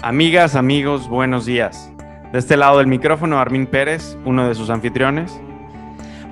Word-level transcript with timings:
Amigas, 0.00 0.54
amigos, 0.54 1.08
buenos 1.08 1.44
días. 1.44 1.90
De 2.30 2.38
este 2.38 2.56
lado 2.56 2.78
del 2.78 2.86
micrófono, 2.86 3.40
Armin 3.40 3.66
Pérez, 3.66 4.16
uno 4.24 4.46
de 4.46 4.54
sus 4.54 4.70
anfitriones. 4.70 5.40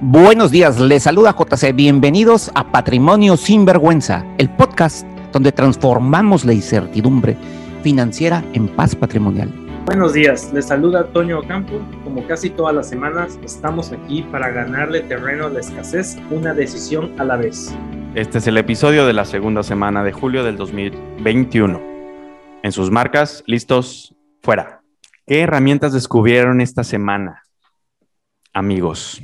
Buenos 0.00 0.52
días, 0.52 0.78
les 0.78 1.02
saluda 1.02 1.34
JC. 1.36 1.74
Bienvenidos 1.74 2.52
a 2.54 2.70
Patrimonio 2.70 3.36
Sin 3.36 3.64
Vergüenza, 3.64 4.24
el 4.38 4.50
podcast 4.50 5.04
donde 5.32 5.50
transformamos 5.50 6.44
la 6.44 6.52
incertidumbre 6.52 7.36
financiera 7.82 8.44
en 8.52 8.68
paz 8.68 8.94
patrimonial. 8.94 9.52
Buenos 9.84 10.12
días, 10.12 10.52
les 10.54 10.66
saluda 10.66 11.08
Toño 11.08 11.40
Ocampo. 11.40 11.80
Como 12.04 12.24
casi 12.28 12.50
todas 12.50 12.72
las 12.72 12.88
semanas, 12.88 13.36
estamos 13.42 13.90
aquí 13.90 14.22
para 14.30 14.50
ganarle 14.50 15.00
terreno 15.00 15.46
a 15.46 15.50
la 15.50 15.58
escasez, 15.58 16.16
una 16.30 16.54
decisión 16.54 17.10
a 17.18 17.24
la 17.24 17.34
vez. 17.34 17.74
Este 18.14 18.38
es 18.38 18.46
el 18.46 18.58
episodio 18.58 19.08
de 19.08 19.12
la 19.12 19.24
segunda 19.24 19.64
semana 19.64 20.04
de 20.04 20.12
julio 20.12 20.44
del 20.44 20.56
2021 20.56 21.95
en 22.66 22.72
sus 22.72 22.90
marcas, 22.90 23.44
listos, 23.46 24.12
fuera. 24.42 24.82
¿Qué 25.24 25.42
herramientas 25.42 25.92
descubrieron 25.92 26.60
esta 26.60 26.82
semana, 26.82 27.44
amigos? 28.52 29.22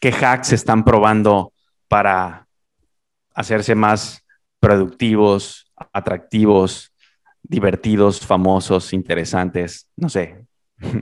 ¿Qué 0.00 0.10
hacks 0.10 0.52
están 0.52 0.84
probando 0.84 1.52
para 1.88 2.46
hacerse 3.34 3.74
más 3.74 4.24
productivos, 4.60 5.72
atractivos, 5.92 6.92
divertidos, 7.42 8.24
famosos, 8.24 8.92
interesantes? 8.92 9.90
No 9.96 10.08
sé. 10.08 10.46
Yo 10.78 11.00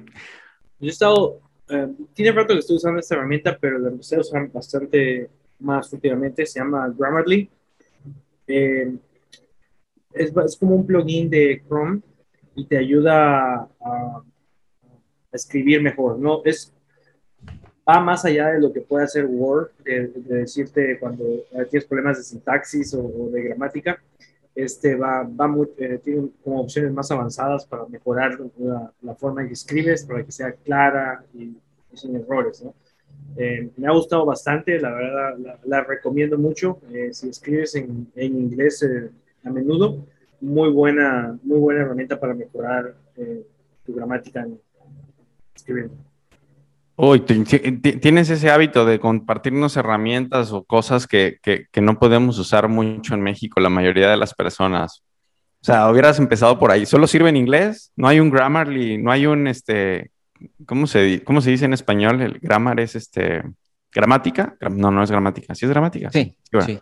he 0.81 0.89
estado, 0.89 1.43
eh, 1.69 1.89
tiene 2.15 2.33
rato 2.33 2.55
que 2.55 2.61
estoy 2.61 2.77
usando 2.77 2.99
esta 2.99 3.15
herramienta, 3.15 3.59
pero 3.61 3.79
la 3.79 3.91
empecé 3.91 4.17
a 4.17 4.21
usar 4.21 4.51
bastante 4.51 5.29
más 5.59 5.93
últimamente. 5.93 6.47
Se 6.47 6.61
llama 6.61 6.91
Grammarly. 6.97 7.51
Eh, 8.47 8.91
es, 10.15 10.57
como 10.57 10.77
un 10.77 10.87
plugin 10.87 11.29
de 11.29 11.63
Chrome 11.67 12.01
y 12.55 12.67
te 12.67 12.79
ayuda 12.79 13.69
a, 13.81 14.23
escribir 15.33 15.83
mejor, 15.83 16.17
¿no? 16.17 16.43
Es, 16.45 16.73
va 17.89 17.99
más 17.99 18.25
allá 18.25 18.51
de 18.51 18.61
lo 18.61 18.73
que 18.73 18.83
puede 18.83 19.05
hacer 19.05 19.27
Word, 19.27 19.71
de, 19.85 20.07
decirte 20.29 20.97
cuando 21.01 21.25
tienes 21.69 21.89
problemas 21.89 22.19
de 22.19 22.23
sintaxis 22.23 22.95
o, 22.95 23.31
de 23.33 23.43
gramática, 23.43 24.01
este 24.55 24.95
va, 24.95 25.25
va 25.25 25.49
muy, 25.49 25.69
eh, 25.79 25.99
tiene 26.05 26.29
como 26.45 26.61
opciones 26.61 26.93
más 26.93 27.11
avanzadas 27.11 27.67
para 27.67 27.85
mejorar 27.87 28.39
la, 29.03 29.15
forma 29.17 29.43
en 29.43 29.49
que 29.49 29.55
escribes, 29.55 30.05
para 30.05 30.25
que 30.25 30.31
sea 30.31 30.53
clara 30.53 31.25
y, 31.35 31.57
sin 31.93 32.15
errores, 32.15 32.63
¿no? 32.63 32.73
Eh, 33.37 33.71
me 33.77 33.89
ha 33.89 33.93
gustado 33.93 34.25
bastante, 34.25 34.79
la 34.79 34.93
verdad 34.93 35.59
la, 35.65 35.83
recomiendo 35.83 36.39
mucho. 36.39 36.79
Eh, 36.93 37.13
si 37.13 37.29
escribes 37.29 37.75
en, 37.75 38.07
en 38.15 38.39
inglés, 38.39 38.85
a 39.45 39.51
menudo. 39.51 40.07
Muy 40.41 40.71
buena, 40.71 41.39
muy 41.43 41.59
buena 41.59 41.83
herramienta 41.83 42.19
para 42.19 42.35
mejorar 42.35 42.95
eh, 43.17 43.47
tu 43.85 43.95
gramática 43.95 44.47
escribiendo. 45.55 45.95
Uy, 46.97 47.21
tienes 47.21 48.31
ese 48.31 48.51
hábito 48.51 48.85
de 48.87 49.01
compartirnos 49.01 49.77
herramientas 49.77 50.53
o 50.53 50.63
cosas 50.63 51.09
que, 51.09 51.39
que, 51.43 51.67
que, 51.73 51.81
no 51.81 51.99
podemos 51.99 52.39
usar 52.39 52.69
mucho 52.69 53.15
en 53.15 53.21
México, 53.21 53.59
la 53.59 53.69
mayoría 53.69 54.09
de 54.09 54.17
las 54.17 54.33
personas. 54.33 55.03
O 55.61 55.65
sea, 55.65 55.91
hubieras 55.91 56.21
empezado 56.21 56.57
por 56.57 56.71
ahí. 56.71 56.87
¿Solo 56.87 57.09
sirve 57.09 57.31
en 57.31 57.37
inglés? 57.37 57.91
¿No 57.97 58.07
hay 58.07 58.21
un 58.21 58.31
Grammarly? 58.31 58.99
¿No 58.99 59.11
hay 59.11 59.27
un, 59.27 59.49
este, 59.49 60.13
¿cómo 60.67 60.87
se, 60.87 61.25
cómo 61.25 61.41
se 61.41 61.51
dice 61.51 61.65
en 61.65 61.73
español? 61.73 62.21
El 62.21 62.39
grammar 62.39 62.79
es, 62.79 62.95
este, 62.95 63.43
gramática. 63.91 64.57
No, 64.61 64.91
no 64.91 65.03
es 65.03 65.11
gramática. 65.11 65.55
¿Sí 65.55 65.65
es 65.65 65.71
gramática? 65.71 66.11
Sí, 66.13 66.37
sí. 66.65 66.81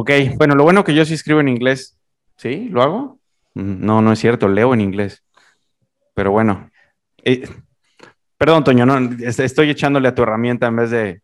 Ok, 0.00 0.10
bueno, 0.38 0.54
lo 0.54 0.62
bueno 0.62 0.82
que 0.82 0.94
yo 0.94 1.04
sí 1.04 1.12
escribo 1.12 1.40
en 1.40 1.48
inglés. 1.48 1.98
¿Sí? 2.38 2.70
¿Lo 2.70 2.80
hago? 2.80 3.20
No, 3.52 4.00
no 4.00 4.12
es 4.12 4.18
cierto, 4.18 4.48
leo 4.48 4.72
en 4.72 4.80
inglés. 4.80 5.22
Pero 6.14 6.30
bueno. 6.30 6.70
Eh, 7.22 7.46
perdón, 8.38 8.64
Toño, 8.64 8.86
no, 8.86 8.98
estoy 9.20 9.68
echándole 9.68 10.08
a 10.08 10.14
tu 10.14 10.22
herramienta 10.22 10.68
en 10.68 10.76
vez 10.76 10.90
de, 10.90 11.20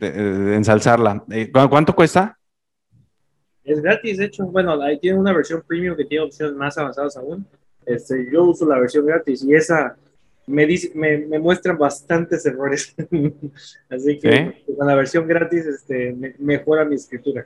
ensalzarla. 0.00 1.24
Eh, 1.28 1.50
¿Cuánto 1.50 1.92
cuesta? 1.92 2.38
Es 3.64 3.82
gratis, 3.82 4.18
de 4.18 4.26
hecho. 4.26 4.46
Bueno, 4.46 4.80
ahí 4.80 5.00
tiene 5.00 5.18
una 5.18 5.32
versión 5.32 5.64
premium 5.66 5.96
que 5.96 6.04
tiene 6.04 6.24
opciones 6.24 6.54
más 6.54 6.78
avanzadas 6.78 7.16
aún. 7.16 7.44
Este, 7.84 8.30
yo 8.32 8.44
uso 8.44 8.64
la 8.64 8.78
versión 8.78 9.06
gratis 9.06 9.42
y 9.42 9.56
esa 9.56 9.96
me, 10.46 10.66
dice, 10.66 10.92
me, 10.94 11.18
me 11.18 11.40
muestra 11.40 11.72
bastantes 11.72 12.46
errores. 12.46 12.94
Así 13.90 14.20
que 14.20 14.62
con 14.76 14.86
la 14.86 14.94
versión 14.94 15.26
gratis 15.26 15.66
este, 15.66 16.14
mejora 16.38 16.84
mi 16.84 16.94
escritura. 16.94 17.44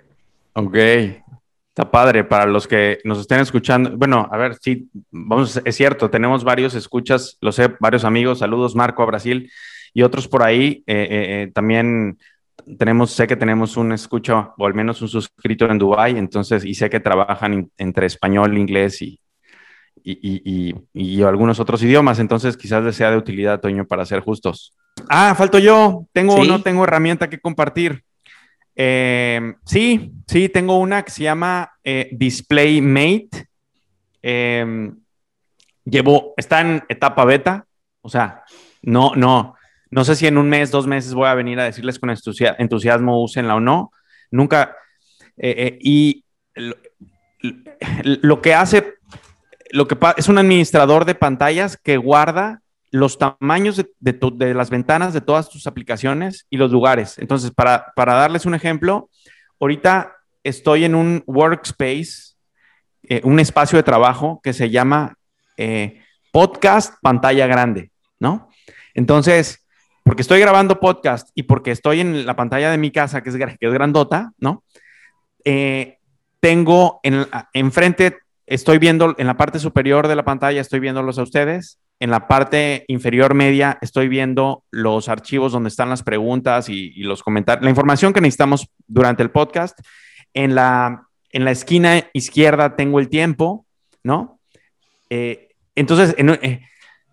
Ok, 0.55 0.77
está 0.77 1.91
padre 1.91 2.25
para 2.25 2.45
los 2.45 2.67
que 2.67 2.99
nos 3.05 3.19
estén 3.19 3.41
escuchando. 3.41 3.97
Bueno, 3.97 4.29
a 4.31 4.37
ver, 4.37 4.57
sí, 4.61 4.91
vamos, 5.11 5.61
es 5.65 5.77
cierto, 5.77 6.11
tenemos 6.11 6.45
varios 6.45 6.75
escuchas, 6.75 7.39
lo 7.41 7.53
sé, 7.53 7.71
varios 7.81 8.05
amigos, 8.05 8.41
saludos 8.41 8.75
Marco 8.75 9.03
a 9.03 9.07
Brasil 9.07 9.51
y 9.95 10.03
otros 10.03 10.29
por 10.29 10.43
ahí. 10.43 10.85
Eh, 10.87 10.95
eh, 10.95 11.09
eh, 11.11 11.51
también 11.55 12.19
tenemos, 12.79 13.13
sé 13.13 13.27
que 13.27 13.37
tenemos 13.37 13.79
un 13.79 13.93
escucho 13.93 14.53
o 14.59 14.67
al 14.67 14.75
menos 14.75 15.01
un 15.01 15.09
suscrito 15.09 15.65
en 15.65 15.79
Dubai, 15.79 16.19
entonces, 16.19 16.67
y 16.67 16.75
sé 16.75 16.91
que 16.91 17.01
trabajan 17.01 17.71
entre 17.79 18.07
español, 18.07 18.59
inglés 18.59 19.01
y, 19.01 19.19
y, 20.05 20.75
y, 20.93 21.23
algunos 21.23 21.61
otros 21.61 21.83
idiomas, 21.83 22.19
entonces 22.19 22.59
quizás 22.59 22.85
les 22.85 22.97
sea 22.97 23.11
de 23.11 23.17
utilidad, 23.17 23.61
Toño, 23.61 23.87
para 23.87 24.05
ser 24.05 24.21
justos. 24.21 24.77
Ah, 25.09 25.35
falto 25.35 25.59
yo, 25.59 26.07
tengo 26.13 26.45
no 26.45 26.63
tengo 26.63 26.85
herramienta 26.85 27.31
que 27.31 27.41
compartir. 27.41 28.05
Eh, 28.75 29.55
sí, 29.65 30.13
sí, 30.27 30.49
tengo 30.49 30.79
una 30.79 31.03
que 31.03 31.11
se 31.11 31.25
llama 31.25 31.73
eh, 31.85 32.09
DisplayMate. 32.13 33.49
Eh, 34.23 34.91
llevo, 35.85 36.35
está 36.37 36.61
en 36.61 36.83
etapa 36.89 37.25
beta, 37.25 37.67
o 38.01 38.09
sea, 38.09 38.45
no, 38.83 39.15
no, 39.17 39.57
no 39.91 40.05
sé 40.05 40.17
si 40.17 40.27
en 40.27 40.39
un 40.39 40.49
mes, 40.49 40.71
dos 40.71 40.87
meses 40.87 41.13
voy 41.13 41.29
a 41.29 41.35
venir 41.35 41.59
a 41.61 41.65
decirles 41.65 41.99
con 41.99 42.11
entusiasmo 42.11 43.23
úsenla 43.23 43.57
o 43.57 43.61
no. 43.61 43.93
Nunca. 44.31 44.77
y 45.37 46.25
lo, 48.03 48.41
que 48.41 48.55
hace, 48.55 48.95
lo 49.71 49.89
que 49.89 49.99
es 50.17 50.29
un 50.29 50.39
administrador 50.39 51.05
de 51.05 51.15
pantallas 51.15 51.77
que 51.77 51.97
guarda 51.97 52.63
los 52.93 53.19
tamaños 53.19 53.83
de, 54.01 54.55
las 54.55 54.71
ventanas 54.71 55.15
de 55.15 55.23
todas 55.23 55.49
tus 55.49 55.67
aplicaciones 55.67 56.47
y 56.51 56.59
los 56.59 56.71
lugares. 56.71 57.19
Entonces, 57.19 57.51
para, 57.51 57.93
darles 57.97 58.45
un 58.45 58.55
ejemplo, 58.55 59.09
ahorita 59.59 60.15
estoy 60.45 60.85
en 60.85 60.95
un 60.95 61.25
workspace, 61.27 62.35
eh, 63.05 63.23
un 63.25 63.41
espacio 63.41 63.79
de 63.79 63.83
trabajo 63.83 64.41
que 64.43 64.53
se 64.53 64.69
llama 64.69 65.15
eh, 65.57 66.03
podcast 66.33 66.95
pantalla 67.01 67.47
grande, 67.47 67.91
¿no? 68.21 68.51
Entonces, 68.93 69.67
porque 70.05 70.21
estoy 70.21 70.41
grabando 70.41 70.79
podcast 70.79 71.31
y 71.35 71.45
porque 71.45 71.71
estoy 71.71 72.01
en 72.01 72.27
la 72.27 72.37
pantalla 72.37 72.71
de 72.71 72.79
mi 72.79 72.91
casa, 72.91 73.23
que 73.23 73.31
es, 73.31 73.37
que 73.37 73.57
es 73.67 73.73
grandota, 73.73 74.33
¿no? 74.37 74.65
Eh, 75.47 75.97
tengo 76.41 77.01
en, 77.03 77.27
enfrente, 77.55 78.19
estoy 78.55 78.79
viendo 78.79 79.15
en 79.19 79.27
la 79.27 79.37
parte 79.37 79.59
superior 79.59 80.09
de 80.09 80.17
la 80.17 80.25
pantalla, 80.25 80.61
estoy 80.61 80.81
viéndolos 80.81 81.19
a 81.19 81.23
ustedes 81.23 81.79
en 82.03 82.11
la 82.11 82.27
parte 82.27 82.85
inferior 82.89 83.33
media 83.33 83.79
estoy 83.81 84.09
viendo 84.09 84.65
los 84.73 85.09
archivos 85.09 85.53
donde 85.53 85.69
están 85.69 85.89
las 85.89 86.03
preguntas 86.03 86.69
y, 86.69 86.91
los 87.05 87.23
comentarios, 87.23 87.63
la 87.63 87.71
información 87.71 88.13
que 88.13 88.21
necesitamos 88.21 88.67
durante 88.89 89.23
el 89.23 89.31
podcast. 89.31 89.79
En 90.35 90.57
la, 90.57 91.07
en 91.31 91.45
la 91.45 91.53
esquina 91.53 92.03
izquierda 92.13 92.75
tengo 92.75 92.99
el 92.99 93.09
tiempo, 93.09 93.67
¿no? 94.03 94.41
Eh, 95.11 95.51
entonces, 95.77 96.17
eh, 96.19 96.61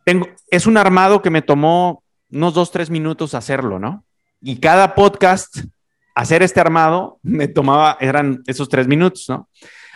tengo, 0.06 0.28
es 0.50 0.66
un 0.66 0.76
armado 0.76 1.22
que 1.22 1.30
me 1.30 1.44
tomó 1.44 2.02
unos 2.32 2.56
dos, 2.56 2.72
tres 2.72 2.90
minutos 2.90 3.36
hacerlo, 3.36 3.78
¿no? 3.78 4.04
Y 4.42 4.60
cada 4.60 4.96
podcast, 4.96 5.66
hacer 6.16 6.42
este 6.42 6.62
armado, 6.62 7.20
me 7.22 7.48
tomaba, 7.48 7.96
eran 8.00 8.42
esos 8.48 8.70
tres 8.70 8.88
minutos, 8.88 9.26
¿no? 9.30 9.50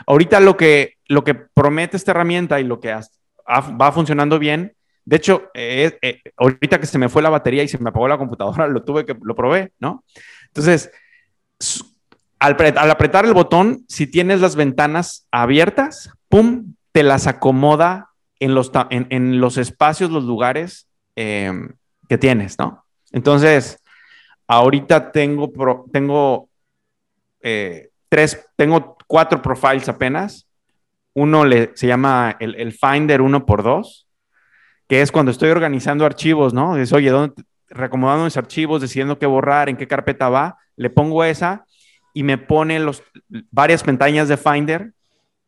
Ahorita 0.05 0.39
lo 0.39 0.55
que, 0.55 0.97
lo 1.07 1.23
que 1.23 1.35
promete 1.35 1.97
esta 1.97 2.11
herramienta 2.11 2.59
y 2.59 2.63
lo 2.63 2.79
que 2.79 2.93
va 2.93 3.91
funcionando 3.91 4.39
bien 4.39 4.75
de 5.05 5.17
hecho, 5.17 5.49
eh, 5.53 5.97
eh, 6.01 6.21
ahorita 6.37 6.79
que 6.79 6.85
se 6.85 6.97
me 6.97 7.09
fue 7.09 7.21
la 7.21 7.29
batería 7.29 7.63
y 7.63 7.67
se 7.67 7.77
me 7.77 7.89
apagó 7.89 8.07
la 8.07 8.17
computadora, 8.17 8.67
lo 8.67 8.83
tuve 8.83 9.05
que, 9.05 9.15
lo 9.21 9.35
probé, 9.35 9.71
¿no? 9.79 10.03
Entonces, 10.47 10.91
al, 12.39 12.55
apretar 12.89 13.25
el 13.25 13.33
botón, 13.33 13.85
si 13.87 14.07
tienes 14.07 14.41
las 14.41 14.55
ventanas 14.55 15.27
abiertas, 15.31 16.11
¡pum!, 16.29 16.75
te 16.91 17.03
las 17.03 17.27
acomoda 17.27 18.09
en 18.39 18.53
los, 18.53 18.71
en, 18.89 19.39
los 19.39 19.57
espacios, 19.57 20.11
los 20.11 20.25
lugares 20.25 20.87
em, 21.15 21.73
que 22.07 22.17
tienes, 22.17 22.59
¿no? 22.59 22.85
Entonces, 23.11 23.79
ahorita 24.47 25.11
tengo, 25.11 25.51
tengo 25.91 26.49
eh, 27.41 27.89
tres, 28.09 28.45
tengo 28.55 28.95
cuatro 29.07 29.41
profiles 29.41 29.89
apenas. 29.89 30.45
Uno 31.13 31.45
le, 31.45 31.71
se 31.75 31.87
llama 31.87 32.35
el, 32.39 32.55
el 32.55 32.73
Finder 32.73 33.21
1 33.21 33.45
por 33.45 33.63
2 33.63 34.07
que 34.87 35.01
es 35.01 35.11
cuando 35.11 35.31
estoy 35.31 35.49
organizando 35.49 36.05
archivos, 36.05 36.53
¿no? 36.53 36.77
Es, 36.77 36.93
oye, 36.93 37.09
¿dónde, 37.09 37.43
reacomodando 37.69 38.25
mis 38.25 38.37
archivos, 38.37 38.81
decidiendo 38.81 39.17
qué 39.17 39.25
borrar, 39.25 39.69
en 39.69 39.77
qué 39.77 39.87
carpeta 39.87 40.29
va, 40.29 40.57
le 40.75 40.89
pongo 40.89 41.23
esa 41.23 41.65
y 42.13 42.23
me 42.23 42.37
pone 42.37 42.79
los, 42.79 43.03
varias 43.51 43.83
pestañas 43.83 44.27
de 44.27 44.37
Finder 44.37 44.93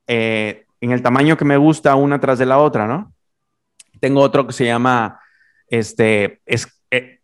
eh, 0.07 0.65
en 0.81 0.91
el 0.91 1.01
tamaño 1.01 1.37
que 1.37 1.45
me 1.45 1.57
gusta 1.57 1.95
una 1.95 2.19
tras 2.19 2.39
de 2.39 2.45
la 2.45 2.57
otra, 2.57 2.87
¿no? 2.87 3.13
Tengo 3.99 4.21
otro 4.21 4.47
que 4.47 4.53
se 4.53 4.65
llama, 4.65 5.19
este, 5.67 6.41
es, 6.45 6.67
eh, 6.91 7.19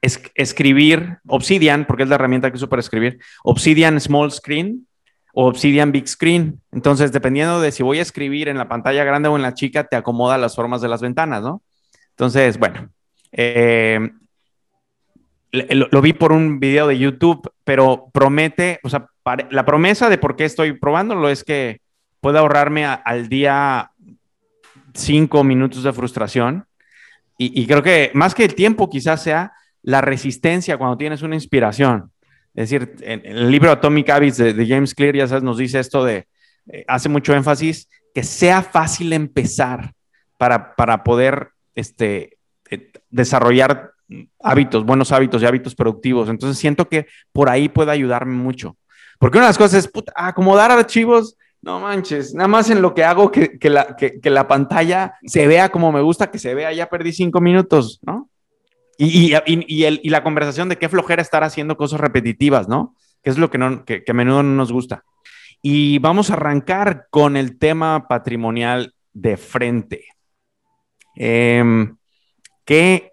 es, 0.00 0.20
escribir 0.34 1.18
Obsidian, 1.26 1.86
porque 1.86 2.02
es 2.02 2.08
la 2.08 2.16
herramienta 2.16 2.50
que 2.50 2.56
uso 2.56 2.68
para 2.68 2.80
escribir, 2.80 3.20
Obsidian 3.42 4.00
Small 4.00 4.32
Screen 4.32 4.86
o 5.34 5.46
Obsidian 5.46 5.92
Big 5.92 6.08
Screen. 6.08 6.60
Entonces, 6.72 7.12
dependiendo 7.12 7.60
de 7.60 7.72
si 7.72 7.82
voy 7.82 7.98
a 7.98 8.02
escribir 8.02 8.48
en 8.48 8.56
la 8.56 8.68
pantalla 8.68 9.04
grande 9.04 9.28
o 9.28 9.36
en 9.36 9.42
la 9.42 9.54
chica, 9.54 9.84
te 9.84 9.96
acomoda 9.96 10.38
las 10.38 10.54
formas 10.54 10.80
de 10.80 10.88
las 10.88 11.02
ventanas, 11.02 11.42
¿no? 11.42 11.62
Entonces, 12.10 12.58
bueno, 12.58 12.90
eh, 13.32 14.10
lo, 15.50 16.00
vi 16.00 16.12
por 16.12 16.32
un 16.32 16.60
video 16.60 16.86
de 16.86 16.98
YouTube, 16.98 17.52
pero 17.64 18.08
promete, 18.12 18.80
o 18.82 18.88
sea, 18.88 19.08
la 19.50 19.64
promesa 19.64 20.08
de 20.08 20.18
por 20.18 20.36
qué 20.36 20.44
estoy 20.44 20.72
probándolo 20.72 21.28
es 21.28 21.44
que 21.44 21.80
puede 22.20 22.38
ahorrarme 22.38 22.86
al 22.86 23.28
día 23.28 23.90
cinco 24.94 25.44
minutos 25.44 25.82
de 25.82 25.92
frustración. 25.92 26.66
Y, 27.36 27.66
creo 27.66 27.82
que 27.82 28.12
más 28.14 28.32
que 28.34 28.44
el 28.44 28.54
tiempo 28.54 28.88
quizás 28.88 29.22
sea 29.22 29.52
la 29.82 30.00
resistencia 30.00 30.78
cuando 30.78 30.96
tienes 30.96 31.22
una 31.22 31.34
inspiración. 31.34 32.12
Es 32.54 32.70
decir, 32.70 32.94
en, 33.00 33.24
el 33.24 33.50
libro 33.50 33.70
Atomic 33.70 34.08
Habits 34.10 34.36
de, 34.36 34.66
James 34.66 34.94
Clear, 34.94 35.16
ya 35.16 35.26
sabes, 35.26 35.42
nos 35.42 35.58
dice 35.58 35.80
esto 35.80 36.04
de, 36.04 36.26
eh, 36.70 36.84
hace 36.86 37.08
mucho 37.08 37.34
énfasis, 37.34 37.88
que 38.14 38.22
sea 38.22 38.62
fácil 38.62 39.12
empezar 39.12 39.92
para, 40.38 40.74
para 40.76 41.02
poder 41.02 41.50
este, 41.74 42.38
eh, 42.70 42.92
desarrollar 43.10 43.92
hábitos, 44.40 44.84
buenos 44.84 45.12
hábitos 45.12 45.42
y 45.42 45.46
hábitos 45.46 45.74
productivos. 45.74 46.28
Entonces 46.28 46.58
siento 46.58 46.88
que 46.88 47.06
por 47.32 47.48
ahí 47.48 47.68
puede 47.68 47.90
ayudarme 47.90 48.34
mucho. 48.34 48.76
Porque 49.18 49.38
una 49.38 49.46
de 49.46 49.50
las 49.50 49.58
cosas 49.58 49.84
es 49.84 49.90
acomodar 50.14 50.70
archivos. 50.70 51.36
No 51.62 51.80
manches, 51.80 52.34
nada 52.34 52.48
más 52.48 52.68
en 52.68 52.82
lo 52.82 52.94
que 52.94 53.04
hago 53.04 53.30
que, 53.30 53.58
la, 53.70 53.96
que, 53.96 54.20
la, 54.30 54.46
pantalla 54.46 55.14
se 55.24 55.46
vea 55.46 55.70
como 55.70 55.92
me 55.92 56.02
gusta 56.02 56.30
que 56.30 56.38
se 56.38 56.54
vea, 56.54 56.70
ya 56.74 56.90
perdí 56.90 57.10
cinco 57.10 57.40
minutos, 57.40 58.00
¿no? 58.02 58.28
Y, 58.98 59.34
y, 59.46 59.84
el, 59.84 60.00
y, 60.02 60.10
la 60.10 60.22
conversación 60.22 60.68
de 60.68 60.78
qué 60.78 60.88
flojera 60.88 61.22
estar 61.22 61.42
haciendo 61.42 61.76
cosas 61.76 62.00
repetitivas, 62.00 62.68
¿no? 62.68 62.94
Que 63.22 63.30
es 63.30 63.38
lo 63.38 63.50
que, 63.50 63.58
no, 63.58 63.84
que, 63.84 64.04
a 64.06 64.12
menudo 64.12 64.42
no 64.42 64.54
nos 64.54 64.72
gusta. 64.72 65.04
Y 65.62 65.98
vamos 65.98 66.30
a 66.30 66.34
arrancar 66.34 67.06
con 67.10 67.36
el 67.36 67.58
tema 67.58 68.06
patrimonial 68.06 68.94
de 69.12 69.36
frente. 69.36 70.04
Em, 71.16 71.96
¿qué, 72.64 73.10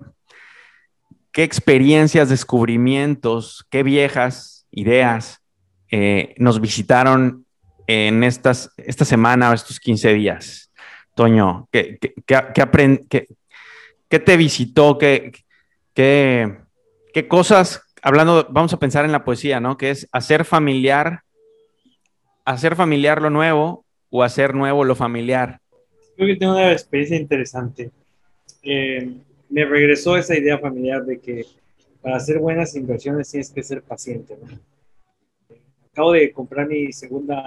¿Qué 1.32 1.44
experiencias, 1.44 2.30
descubrimientos, 2.30 3.66
qué 3.70 3.84
viejas 3.84 4.68
ideas 4.70 5.42
eh, 5.90 6.36
nos 6.38 6.60
visitaron 6.60 7.46
en 7.88 8.24
estas, 8.24 8.72
esta 8.78 9.06
semana 9.06 9.50
o 9.50 9.54
estos 9.54 9.80
15 9.80 10.14
días? 10.14 10.72
Toño, 11.16 11.70
¿qué, 11.72 11.98
qué, 12.00 12.14
qué, 13.10 13.28
qué 14.10 14.20
te 14.20 14.38
visitó? 14.38 14.98
¿Qué, 14.98 15.32
qué, 15.94 16.58
qué 17.14 17.28
cosas, 17.28 17.82
hablando, 18.02 18.48
vamos 18.50 18.74
a 18.74 18.80
pensar 18.80 19.06
en 19.06 19.12
la 19.12 19.24
poesía, 19.24 19.60
¿no? 19.60 19.78
Que 19.78 19.92
es 19.92 20.08
hacer 20.12 20.46
familiar, 20.46 21.22
hacer 22.46 22.76
familiar 22.76 23.22
lo 23.22 23.30
nuevo 23.30 23.86
o 24.10 24.24
hacer 24.24 24.56
nuevo 24.56 24.84
lo 24.84 24.96
familiar. 24.96 25.60
Creo 26.16 26.28
que 26.28 26.36
tengo 26.36 26.54
una 26.54 26.72
experiencia 26.72 27.18
interesante. 27.18 27.92
Eh, 28.64 29.18
me 29.50 29.66
regresó 29.66 30.18
esa 30.18 30.38
idea 30.38 30.58
familiar 30.58 31.04
de 31.04 31.20
que 31.20 31.46
para 32.02 32.18
hacer 32.18 32.40
buenas 32.40 32.76
inversiones 32.76 33.30
tienes 33.30 33.52
que 33.52 33.64
ser 33.64 33.82
paciente. 33.82 34.38
¿no? 34.42 34.60
acabo 35.92 36.14
de 36.14 36.32
comprar 36.32 36.68
mi 36.68 36.92
segunda, 36.94 37.44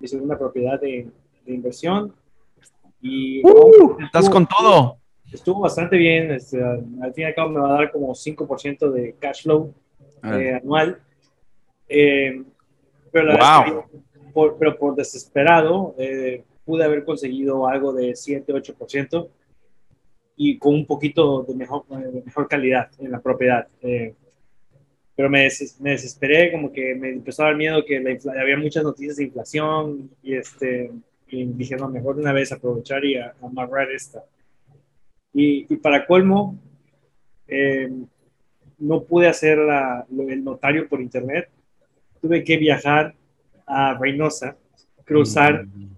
mi 0.00 0.08
segunda 0.08 0.38
propiedad 0.38 0.80
de, 0.80 1.06
inversión 1.46 2.12
y... 3.00 3.40
Uh, 3.42 3.96
estás 4.04 4.28
con 4.28 4.46
todo. 4.46 4.98
Estuvo 5.32 5.60
bastante 5.60 5.96
bien. 5.96 6.30
Este, 6.30 6.62
al 6.62 7.14
fin 7.14 7.24
y 7.24 7.24
al 7.24 7.34
cabo 7.34 7.50
me 7.50 7.60
va 7.60 7.70
a 7.70 7.78
dar 7.78 7.92
como 7.92 8.14
5% 8.14 8.90
de 8.90 9.14
cash 9.18 9.42
flow 9.42 9.74
ah. 10.22 10.40
eh, 10.40 10.54
anual. 10.54 11.00
Eh, 11.88 12.42
pero, 13.10 13.26
la 13.26 13.86
por, 14.34 14.58
pero 14.58 14.78
por 14.78 14.94
desesperado 14.94 15.94
eh, 15.98 16.44
pude 16.64 16.84
haber 16.84 17.04
conseguido 17.04 17.66
algo 17.66 17.92
de 17.92 18.10
7-8% 18.10 19.28
y 20.36 20.58
con 20.58 20.74
un 20.74 20.86
poquito 20.86 21.42
de 21.42 21.54
mejor, 21.54 21.86
de 21.88 22.22
mejor 22.22 22.46
calidad 22.46 22.90
en 22.98 23.10
la 23.10 23.20
propiedad 23.20 23.66
pero 25.18 25.28
me, 25.28 25.48
me, 25.80 25.90
desesperé, 25.90 26.52
como 26.52 26.70
que 26.70 26.94
me 26.94 27.08
empezó 27.08 27.42
a 27.42 27.46
dar 27.46 27.56
miedo 27.56 27.84
que 27.84 27.96
había 28.40 28.56
muchas 28.56 28.84
noticias 28.84 29.16
de 29.16 29.24
inflación 29.24 30.10
y, 30.22 30.36
este, 30.36 30.92
y 31.26 31.44
dije, 31.44 31.74
no, 31.74 31.88
mejor 31.88 32.14
de 32.14 32.22
una 32.22 32.32
vez 32.32 32.52
aprovechar 32.52 33.04
y 33.04 33.16
amarrar 33.16 33.90
esta. 33.90 34.22
Y, 35.38 35.72
y 35.72 35.76
para 35.76 36.04
colmo, 36.04 36.58
eh, 37.46 37.88
no 38.78 39.02
pude 39.04 39.28
hacer 39.28 39.58
la, 39.58 40.04
el 40.10 40.42
notario 40.42 40.88
por 40.88 41.00
internet, 41.00 41.48
tuve 42.20 42.42
que 42.42 42.56
viajar 42.56 43.14
a 43.66 43.94
Reynosa, 43.94 44.56
cruzar 45.04 45.64
mm. 45.66 45.88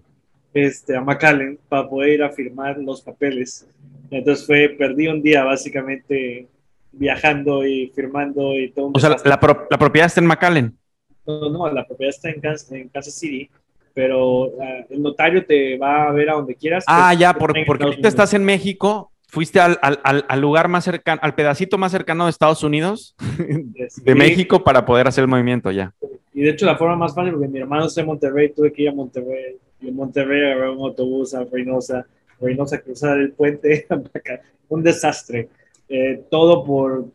este, 0.53 0.95
a 0.95 1.01
McAllen 1.01 1.59
para 1.69 1.89
poder 1.89 2.13
ir 2.13 2.23
a 2.23 2.29
firmar 2.29 2.77
los 2.77 3.01
papeles. 3.01 3.67
Entonces 4.09 4.45
fue, 4.45 4.69
perdí 4.77 5.07
un 5.07 5.21
día 5.21 5.43
básicamente 5.43 6.47
viajando 6.91 7.65
y 7.65 7.91
firmando 7.95 8.55
y 8.59 8.69
todo. 8.71 8.91
O 8.93 8.99
sea, 8.99 9.09
la, 9.09 9.21
la, 9.23 9.39
propiedad 9.39 10.07
está 10.07 10.21
en 10.21 10.27
McAllen. 10.27 10.77
No, 11.25 11.49
no, 11.49 11.71
la 11.71 11.85
propiedad 11.85 12.13
está 12.13 12.29
en 12.29 12.41
Kansas, 12.41 12.71
en 12.71 12.89
Kansas 12.89 13.13
City, 13.13 13.49
pero 13.93 14.47
uh, 14.47 14.85
el 14.89 15.01
notario 15.01 15.45
te 15.45 15.77
va 15.77 16.09
a 16.09 16.11
ver 16.11 16.29
a 16.29 16.33
donde 16.33 16.55
quieras. 16.55 16.83
Ah, 16.87 17.13
ya, 17.13 17.33
por, 17.33 17.53
porque 17.65 17.97
tú 18.01 18.07
estás 18.07 18.33
en 18.33 18.43
México, 18.43 19.10
fuiste 19.31 19.61
al, 19.61 19.79
al, 19.81 20.25
al, 20.27 20.41
lugar 20.41 20.67
más 20.67 20.83
cercano, 20.83 21.21
al 21.23 21.33
pedacito 21.33 21.77
más 21.77 21.93
cercano 21.93 22.25
de 22.25 22.31
Estados 22.31 22.63
Unidos, 22.63 23.15
de 24.03 24.15
México, 24.15 24.61
para 24.63 24.85
poder 24.85 25.07
hacer 25.07 25.23
el 25.23 25.29
movimiento 25.29 25.71
ya. 25.71 25.93
Y 26.33 26.41
de 26.41 26.49
hecho, 26.49 26.65
la 26.65 26.77
forma 26.77 26.97
más 26.97 27.15
fácil, 27.15 27.31
porque 27.31 27.47
mi 27.47 27.59
hermano 27.59 27.85
está 27.85 28.01
en 28.01 28.07
Monterrey, 28.07 28.51
tuve 28.53 28.73
que 28.73 28.83
ir 28.83 28.89
a 28.89 28.93
Monterrey, 28.93 29.55
y 29.79 29.87
en 29.87 29.95
Monterrey 29.95 30.43
agarrar 30.43 30.71
un 30.71 30.81
autobús 30.81 31.33
a 31.33 31.45
Reynosa, 31.45 32.05
Reynosa 32.41 32.81
cruzar 32.81 33.17
el 33.19 33.31
puente, 33.31 33.87
un 34.69 34.83
desastre. 34.83 35.47
Eh, 35.87 36.23
todo 36.29 36.63
por, 36.65 37.05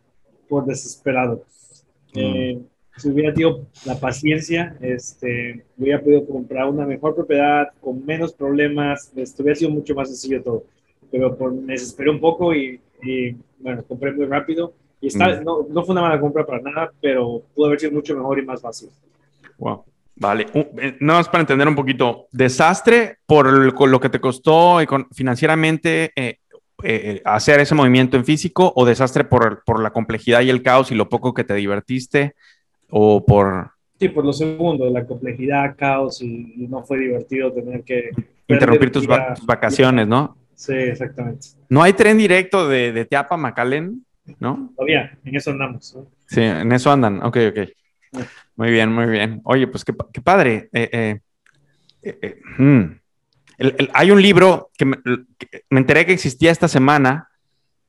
por 0.49 0.65
desesperado. 0.65 1.45
Mm. 2.15 2.19
Eh, 2.19 2.59
si 2.97 3.11
hubiera 3.11 3.33
tenido 3.33 3.67
la 3.85 4.01
paciencia, 4.01 4.75
este, 4.81 5.65
hubiera 5.77 6.01
podido 6.01 6.27
comprar 6.27 6.67
una 6.67 6.87
mejor 6.87 7.15
propiedad 7.15 7.69
con 7.81 8.05
menos 8.07 8.33
problemas, 8.33 9.13
esto 9.17 9.43
hubiera 9.43 9.59
sido 9.59 9.71
mucho 9.71 9.95
más 9.95 10.09
sencillo 10.09 10.43
todo. 10.43 10.65
Pero 11.11 11.37
por, 11.37 11.53
me 11.53 11.73
desesperé 11.73 12.11
un 12.11 12.21
poco 12.21 12.55
y, 12.55 12.81
bueno, 13.59 13.83
compré 13.85 14.13
muy 14.13 14.27
rápido. 14.27 14.73
Y 15.01 15.09
está, 15.09 15.41
mm. 15.41 15.45
no, 15.45 15.67
no, 15.69 15.85
fue 15.85 15.93
una 15.93 16.03
mala 16.03 16.21
compra 16.21 16.45
para 16.47 16.63
nada, 16.63 16.91
pero 17.01 17.43
pudo 17.55 17.67
haber 17.67 17.81
sido 17.81 17.93
mucho 17.93 18.17
mejor 18.17 18.39
y 18.39 18.43
más 18.43 18.61
fácil. 18.61 18.89
Wow. 19.59 19.85
Vale, 20.19 20.47
eh, 20.55 20.97
nada 21.01 21.21
más 21.21 21.29
para 21.29 21.43
entender 21.43 21.69
un 21.69 21.75
poquito, 21.75 22.27
desastre 22.33 23.19
por 23.27 23.47
lo 23.89 24.01
que 24.01 24.09
te 24.09 24.19
costó 24.19 24.79
financieramente 25.13 26.11
eh, 26.17 26.39
eh, 26.83 27.21
hacer 27.25 27.61
ese 27.61 27.75
movimiento 27.75 28.17
en 28.17 28.25
físico 28.25 28.73
o 28.75 28.87
desastre 28.87 29.25
por, 29.25 29.63
por, 29.65 29.83
la 29.83 29.91
complejidad 29.91 30.41
y 30.41 30.49
el 30.49 30.63
caos 30.63 30.91
y 30.91 30.95
lo 30.95 31.11
poco 31.11 31.35
que 31.35 31.45
te 31.45 31.55
divertiste 31.55 32.35
o 32.91 33.25
por... 33.27 33.73
Sí, 33.99 34.09
por 34.09 34.25
lo 34.25 34.33
segundo, 34.33 34.89
la 34.89 35.07
complejidad, 35.07 35.75
caos 35.77 36.23
y, 36.23 36.67
no 36.69 36.83
fue 36.83 36.99
divertido 36.99 37.53
tener 37.53 37.83
que... 37.83 38.11
Interrumpir 38.49 38.93
tus, 38.93 39.07
vacaciones, 39.07 40.07
¿no? 40.07 40.37
Sí, 40.57 40.73
exactamente. 40.75 41.49
¿No 41.69 41.83
hay 41.83 41.93
tren 41.93 42.19
directo 42.19 42.69
de, 42.69 42.91
de 42.91 43.05
Teapa 43.05 43.37
a 43.37 43.39
McAllen? 43.39 44.05
¿No? 44.41 44.73
Todavía, 44.75 45.17
en 45.25 45.37
eso 45.37 45.53
andamos. 45.53 45.97
Sí, 46.27 46.41
en 46.43 46.73
eso 46.73 46.91
andan. 46.91 47.23
Ok, 47.23 47.39
ok. 47.51 48.25
Muy 48.57 48.71
bien, 48.71 48.93
muy 48.93 49.07
bien. 49.07 49.41
Oye, 49.45 49.69
pues 49.69 49.85
qué, 49.85 49.95
qué 50.13 50.21
padre. 50.21 50.69
Eh, 50.73 51.21
eh, 52.03 52.41
hmm 52.59 52.83
hay 53.93 54.11
un 54.11 54.21
libro 54.21 54.71
que 54.77 54.85
me, 54.85 54.99
enteré 55.71 56.07
que 56.07 56.13
existía 56.13 56.51
esta 56.51 56.69
semana 56.69 57.29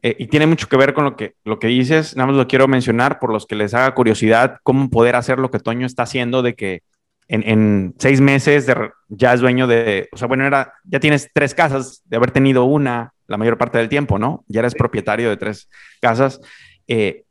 eh, 0.01 0.15
y 0.17 0.27
tiene 0.27 0.47
mucho 0.47 0.67
que 0.67 0.77
ver 0.77 0.93
con 0.93 1.03
lo 1.03 1.15
que, 1.15 1.36
lo 1.43 1.59
que 1.59 1.67
dices. 1.67 2.15
Nada 2.15 2.27
más 2.27 2.38
lo 2.38 2.47
quiero 2.47 2.67
mencionar 2.67 3.19
por 3.19 3.31
los 3.31 3.45
que 3.45 3.55
les 3.55 3.74
haga 3.74 3.93
curiosidad 3.93 4.59
cómo 4.63 4.89
poder 4.89 5.15
hacer 5.15 5.39
lo 5.39 5.51
que 5.51 5.59
Toño 5.59 5.86
está 5.86 6.03
haciendo 6.03 6.41
de 6.41 6.55
que 6.55 6.83
en, 7.27 7.93
seis 7.98 8.22
meses 8.22 8.67
ya 9.10 9.34
es 9.34 9.41
dueño 9.41 9.67
de, 9.67 10.10
o 10.12 10.17
sea, 10.17 10.27
bueno, 10.27 10.46
era, 10.46 10.74
ya 10.84 11.00
tienes 11.00 11.29
tres 11.34 11.53
casas, 11.53 12.01
de 12.05 12.17
haber 12.17 12.31
tenido 12.31 12.65
una 12.65 13.13
la 13.27 13.38
mayor 13.38 13.57
parte 13.57 13.77
del 13.77 13.89
tiempo, 13.89 14.17
¿no? 14.17 14.46
Ya 14.48 14.62
eres 14.62 14.74
propietario 14.74 15.29
de 15.29 15.38
tres 15.38 15.69
casas. 16.00 16.39
Eh, 16.88 17.25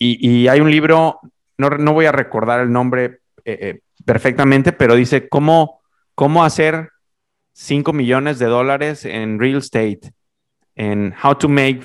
y, 0.00 0.48
hay 0.48 0.60
un 0.60 0.70
libro, 0.70 1.20
no, 1.56 1.70
no, 1.70 1.92
voy 1.92 2.06
a 2.06 2.12
recordar 2.12 2.60
el 2.60 2.72
nombre 2.72 3.20
eh, 3.44 3.80
perfectamente, 4.04 4.72
pero 4.72 4.94
dice 4.94 5.28
cómo, 5.28 5.80
cómo 6.14 6.44
hacer 6.44 6.90
5 7.52 7.92
millones 7.92 8.38
de 8.38 8.46
dólares 8.46 9.04
en 9.04 9.40
real 9.40 9.58
estate, 9.58 10.12
en 10.76 11.12
how 11.22 11.34
to 11.34 11.48
make 11.48 11.80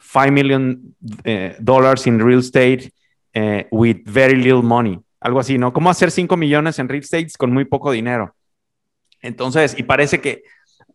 5 0.00 0.32
million 0.32 0.96
eh, 1.24 1.56
dollars 1.60 2.06
in 2.06 2.18
real 2.18 2.40
estate 2.40 2.92
eh, 3.32 3.66
with 3.70 3.98
very 4.04 4.36
little 4.36 4.62
money. 4.62 4.98
Algo 5.24 5.40
así, 5.40 5.56
¿no? 5.56 5.72
¿Cómo 5.72 5.88
hacer 5.88 6.10
5 6.10 6.36
millones 6.36 6.78
en 6.78 6.86
real 6.86 7.02
estate 7.02 7.28
con 7.38 7.50
muy 7.50 7.64
poco 7.64 7.90
dinero? 7.90 8.36
Entonces, 9.22 9.74
y 9.78 9.84
parece 9.84 10.20
que 10.20 10.42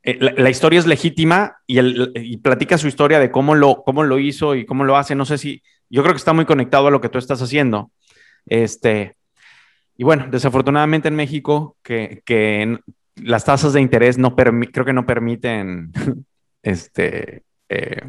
eh, 0.03 0.19
la, 0.19 0.51
historia 0.51 0.77
es 0.77 0.85
legítima 0.85 1.57
y, 1.65 1.79
y, 1.79 2.37
platica 2.37 2.77
su 2.77 2.87
historia 2.87 3.17
de 3.17 3.31
cómo 3.31 3.55
lo, 3.55 3.81
cómo 3.83 4.03
lo 4.03 4.19
hizo 4.19 4.53
y 4.53 4.67
cómo 4.67 4.83
lo 4.83 4.97
hace. 4.97 5.15
No 5.15 5.25
sé 5.25 5.39
si, 5.39 5.63
yo 5.89 6.03
creo 6.03 6.13
que 6.13 6.19
está 6.19 6.33
muy 6.33 6.45
conectado 6.45 6.85
a 6.85 6.91
lo 6.91 7.01
que 7.01 7.09
tú 7.09 7.17
estás 7.17 7.41
haciendo. 7.41 7.91
Este, 8.45 9.15
y 9.97 10.03
bueno, 10.03 10.27
desafortunadamente 10.29 11.07
en 11.07 11.15
México, 11.15 11.75
que, 11.81 12.21
que 12.23 12.77
las 13.15 13.45
tasas 13.45 13.73
de 13.73 13.81
interés 13.81 14.19
no 14.19 14.35
creo 14.35 14.85
que 14.85 14.93
no 14.93 15.07
permiten, 15.07 15.91
este, 16.61 17.45
eh, 17.67 18.03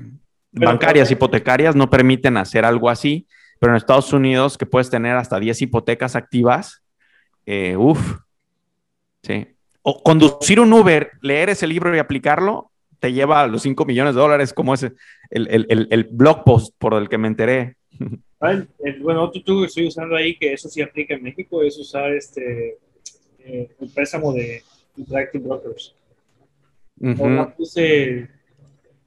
bancarias, 0.52 1.10
hipotecarias, 1.10 1.74
no 1.74 1.88
permiten 1.88 2.36
hacer 2.36 2.66
algo 2.66 2.90
así, 2.90 3.26
pero 3.60 3.72
en 3.72 3.76
Estados 3.76 4.12
Unidos, 4.12 4.58
que 4.58 4.66
puedes 4.66 4.90
tener 4.90 5.16
hasta 5.16 5.38
10 5.38 5.62
hipotecas 5.62 6.16
activas, 6.16 6.82
eh, 7.46 7.76
uff, 7.76 8.16
sí. 9.22 9.46
O 9.82 10.02
conducir 10.02 10.58
un 10.58 10.72
Uber, 10.72 11.12
leer 11.22 11.50
ese 11.50 11.66
libro 11.66 11.94
y 11.94 11.98
aplicarlo, 11.98 12.72
te 12.98 13.12
lleva 13.12 13.42
a 13.42 13.46
los 13.46 13.62
5 13.62 13.84
millones 13.84 14.14
de 14.14 14.20
dólares, 14.20 14.52
como 14.52 14.74
es 14.74 14.82
el, 14.82 14.94
el, 15.30 15.88
el 15.90 16.04
blog 16.04 16.42
post 16.42 16.74
por 16.78 16.94
el 16.94 17.08
que 17.08 17.18
me 17.18 17.28
enteré. 17.28 17.76
bueno, 18.40 19.22
otro 19.22 19.42
truco 19.42 19.60
que 19.60 19.66
estoy 19.66 19.86
usando 19.86 20.16
ahí, 20.16 20.36
que 20.36 20.54
eso 20.54 20.68
sí 20.68 20.82
aplica 20.82 21.14
en 21.14 21.22
México, 21.22 21.62
es 21.62 21.78
usar 21.78 22.12
este 22.12 22.78
eh, 23.40 23.70
el 23.78 23.90
préstamo 23.90 24.32
de 24.32 24.62
Interactive 24.96 25.44
Brokers. 25.44 25.94
Uh 27.00 27.46
puse 27.56 28.28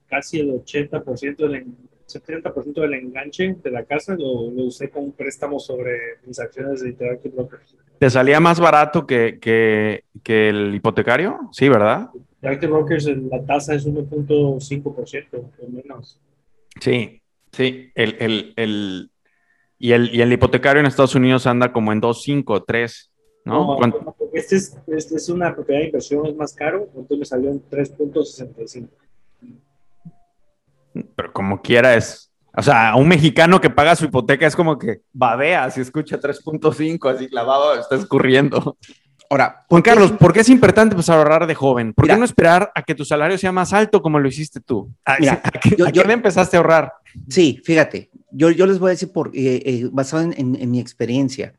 casi 0.08 0.40
el 0.40 0.50
80% 0.50 1.36
del 1.36 1.66
70% 2.06 2.80
del 2.80 2.94
enganche 2.94 3.56
de 3.62 3.70
la 3.70 3.84
casa, 3.84 4.14
lo, 4.14 4.50
lo, 4.50 4.64
usé 4.64 4.90
con 4.90 5.04
un 5.04 5.12
préstamo 5.12 5.58
sobre 5.58 6.18
mis 6.26 6.38
acciones 6.38 6.82
de 6.82 6.90
Interactive 6.90 7.34
Brokers. 7.34 7.76
¿Te 7.98 8.10
salía 8.10 8.40
más 8.40 8.60
barato 8.60 9.06
que, 9.06 9.38
que, 9.40 10.04
que 10.22 10.48
el 10.48 10.74
hipotecario? 10.74 11.48
Sí, 11.52 11.68
¿verdad? 11.68 12.10
Interactive 12.36 12.72
Brokers, 12.72 13.06
la 13.06 13.44
tasa 13.44 13.74
es 13.74 13.86
1.5% 13.86 15.26
o 15.32 15.70
menos. 15.70 16.20
Sí, 16.80 17.22
sí. 17.52 17.90
El, 17.94 18.16
el, 18.18 18.52
el, 18.56 19.10
y 19.78 19.92
el, 19.92 20.14
y 20.14 20.20
el 20.20 20.32
hipotecario 20.32 20.80
en 20.80 20.86
Estados 20.86 21.14
Unidos 21.14 21.46
anda 21.46 21.72
como 21.72 21.92
en 21.92 22.00
2.5, 22.00 22.64
3, 22.66 23.10
¿no? 23.44 23.78
no 23.78 24.16
este, 24.32 24.56
es, 24.56 24.76
este 24.86 25.16
es 25.16 25.28
una 25.28 25.54
propiedad 25.54 25.80
de 25.80 25.86
inversión, 25.86 26.26
es 26.26 26.34
más 26.34 26.52
caro, 26.54 26.88
entonces 26.88 27.18
me 27.18 27.24
salió 27.24 27.50
en 27.50 27.62
3.65. 27.70 28.88
Pero 31.16 31.32
como 31.32 31.60
quiera 31.60 31.94
es, 31.94 32.32
o 32.56 32.62
sea, 32.62 32.94
un 32.96 33.08
mexicano 33.08 33.60
que 33.60 33.70
paga 33.70 33.96
su 33.96 34.04
hipoteca 34.04 34.46
es 34.46 34.54
como 34.54 34.78
que 34.78 35.02
babea 35.12 35.70
si 35.70 35.80
escucha 35.80 36.20
3.5, 36.20 37.14
así 37.14 37.28
clavado, 37.28 37.74
está 37.74 37.96
escurriendo. 37.96 38.76
Ahora, 39.30 39.64
Juan 39.68 39.82
Carlos, 39.82 40.12
¿por 40.12 40.32
qué 40.32 40.40
es 40.40 40.48
importante 40.48 40.94
pues, 40.94 41.08
ahorrar 41.08 41.46
de 41.46 41.54
joven? 41.54 41.92
¿Por 41.92 42.06
qué 42.06 42.16
no 42.16 42.24
esperar 42.24 42.70
a 42.74 42.82
que 42.82 42.94
tu 42.94 43.04
salario 43.04 43.38
sea 43.38 43.52
más 43.52 43.72
alto 43.72 44.02
como 44.02 44.20
lo 44.20 44.28
hiciste 44.28 44.60
tú? 44.60 44.92
¿A, 45.04 45.16
mira, 45.18 45.42
yo, 45.92 46.02
empezaste 46.02 46.56
a 46.56 46.60
ahorrar? 46.60 46.92
Sí, 47.28 47.60
fíjate, 47.64 48.10
yo, 48.30 48.50
yo 48.50 48.66
les 48.66 48.78
voy 48.78 48.88
a 48.88 48.90
decir, 48.90 49.10
por, 49.10 49.28
eh, 49.34 49.62
eh, 49.64 49.88
basado 49.90 50.30
en, 50.36 50.70
mi 50.70 50.78
experiencia, 50.78 51.54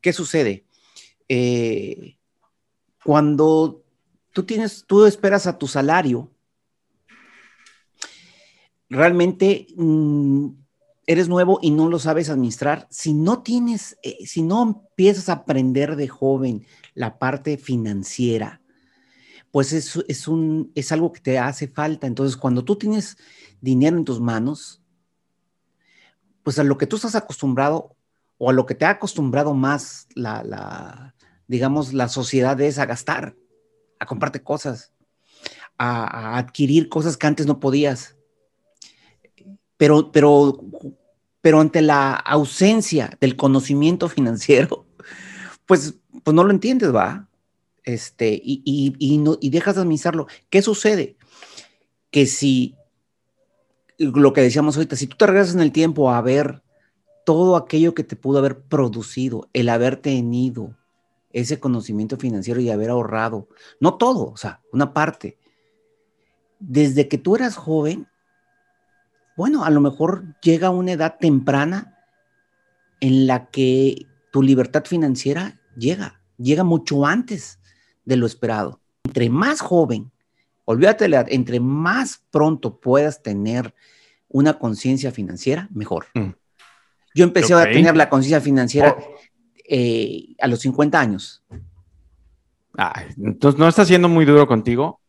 ¿qué 0.00 0.12
sucede? 0.12 0.64
Eh, 1.28 2.16
cuando 3.04 3.82
tú 4.32 4.44
tienes, 4.44 4.84
tú 4.86 5.04
esperas 5.04 5.46
a 5.46 5.58
tu 5.58 5.66
salario, 5.66 6.30
realmente 8.90 9.66
mm, 9.76 10.48
eres 11.06 11.28
nuevo 11.28 11.58
y 11.62 11.70
no 11.70 11.88
lo 11.88 11.98
sabes 11.98 12.28
administrar, 12.28 12.86
si 12.90 13.14
no 13.14 13.42
tienes, 13.42 13.96
si 14.24 14.42
no 14.42 14.62
empiezas 14.62 15.28
a 15.28 15.34
aprender 15.34 15.96
de 15.96 16.08
joven 16.08 16.66
la 16.94 17.18
parte 17.18 17.56
financiera, 17.56 18.60
pues 19.50 19.72
es, 19.72 19.98
es, 20.06 20.28
un, 20.28 20.70
es 20.74 20.92
algo 20.92 21.12
que 21.12 21.20
te 21.20 21.38
hace 21.38 21.66
falta. 21.66 22.06
Entonces, 22.06 22.36
cuando 22.36 22.64
tú 22.64 22.76
tienes 22.76 23.16
dinero 23.60 23.96
en 23.96 24.04
tus 24.04 24.20
manos, 24.20 24.80
pues 26.42 26.58
a 26.58 26.64
lo 26.64 26.78
que 26.78 26.86
tú 26.86 26.96
estás 26.96 27.14
acostumbrado 27.14 27.96
o 28.38 28.50
a 28.50 28.52
lo 28.52 28.66
que 28.66 28.74
te 28.74 28.84
ha 28.84 28.90
acostumbrado 28.90 29.54
más 29.54 30.08
la, 30.14 31.14
digamos, 31.46 31.92
la 31.92 32.08
sociedad 32.08 32.58
es 32.60 32.78
a 32.78 32.86
gastar, 32.86 33.36
a 33.98 34.06
comprarte 34.06 34.42
cosas, 34.42 34.92
a, 35.76 36.38
adquirir 36.38 36.88
cosas 36.88 37.16
que 37.16 37.26
antes 37.26 37.46
no 37.46 37.60
podías. 37.60 38.16
Pero, 39.80 40.12
pero, 40.12 40.60
pero 41.40 41.58
ante 41.58 41.80
la 41.80 42.12
ausencia 42.12 43.16
del 43.18 43.34
conocimiento 43.34 44.10
financiero, 44.10 44.84
pues, 45.64 45.94
pues 46.22 46.34
no 46.34 46.44
lo 46.44 46.50
entiendes, 46.50 46.94
va. 46.94 47.30
Este, 47.82 48.28
y, 48.34 48.60
y, 48.62 48.94
y, 48.98 49.16
no, 49.16 49.38
y 49.40 49.48
dejas 49.48 49.76
de 49.76 49.80
administrarlo. 49.80 50.26
¿Qué 50.50 50.60
sucede? 50.60 51.16
Que 52.10 52.26
si 52.26 52.76
lo 53.96 54.34
que 54.34 54.42
decíamos 54.42 54.76
ahorita, 54.76 54.96
si 54.96 55.06
tú 55.06 55.16
te 55.16 55.26
regresas 55.26 55.54
en 55.54 55.62
el 55.62 55.72
tiempo 55.72 56.10
a 56.10 56.20
ver 56.20 56.62
todo 57.24 57.56
aquello 57.56 57.94
que 57.94 58.04
te 58.04 58.16
pudo 58.16 58.40
haber 58.40 58.60
producido, 58.60 59.48
el 59.54 59.70
haber 59.70 59.96
tenido 59.96 60.76
ese 61.32 61.58
conocimiento 61.58 62.18
financiero 62.18 62.60
y 62.60 62.68
haber 62.68 62.90
ahorrado, 62.90 63.48
no 63.80 63.94
todo, 63.94 64.26
o 64.26 64.36
sea, 64.36 64.60
una 64.74 64.92
parte, 64.92 65.38
desde 66.58 67.08
que 67.08 67.16
tú 67.16 67.34
eras 67.34 67.56
joven, 67.56 68.09
bueno, 69.40 69.64
a 69.64 69.70
lo 69.70 69.80
mejor 69.80 70.36
llega 70.40 70.70
una 70.70 70.92
edad 70.92 71.16
temprana 71.18 71.98
en 73.00 73.26
la 73.26 73.46
que 73.50 74.06
tu 74.30 74.42
libertad 74.42 74.84
financiera 74.84 75.60
llega, 75.76 76.20
llega 76.36 76.62
mucho 76.62 77.06
antes 77.06 77.58
de 78.04 78.16
lo 78.16 78.26
esperado. 78.26 78.80
Entre 79.04 79.30
más 79.30 79.60
joven 79.60 80.12
Olvídate, 80.70 81.06
entre 81.34 81.58
más 81.58 82.22
pronto 82.30 82.78
puedas 82.78 83.24
tener 83.24 83.74
una 84.28 84.56
conciencia 84.56 85.10
financiera, 85.10 85.68
mejor. 85.74 86.06
Mm. 86.14 86.28
Yo 87.12 87.24
empecé 87.24 87.54
a 87.54 87.64
tener 87.64 87.96
la 87.96 88.08
conciencia 88.08 88.40
financiera 88.40 88.96
oh. 88.96 89.14
eh, 89.68 90.36
a 90.38 90.46
los 90.46 90.60
50 90.60 91.00
años. 91.00 91.42
entonces, 93.16 93.58
¿no 93.58 93.66
está 93.66 93.84
siendo 93.84 94.08
muy 94.08 94.24
duro 94.24 94.46
contigo? 94.46 95.00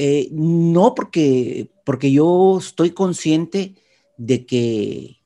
Eh, 0.00 0.28
no, 0.30 0.94
porque, 0.94 1.72
porque 1.84 2.12
yo 2.12 2.58
estoy 2.60 2.90
consciente 2.90 3.74
de 4.16 4.46
que, 4.46 5.16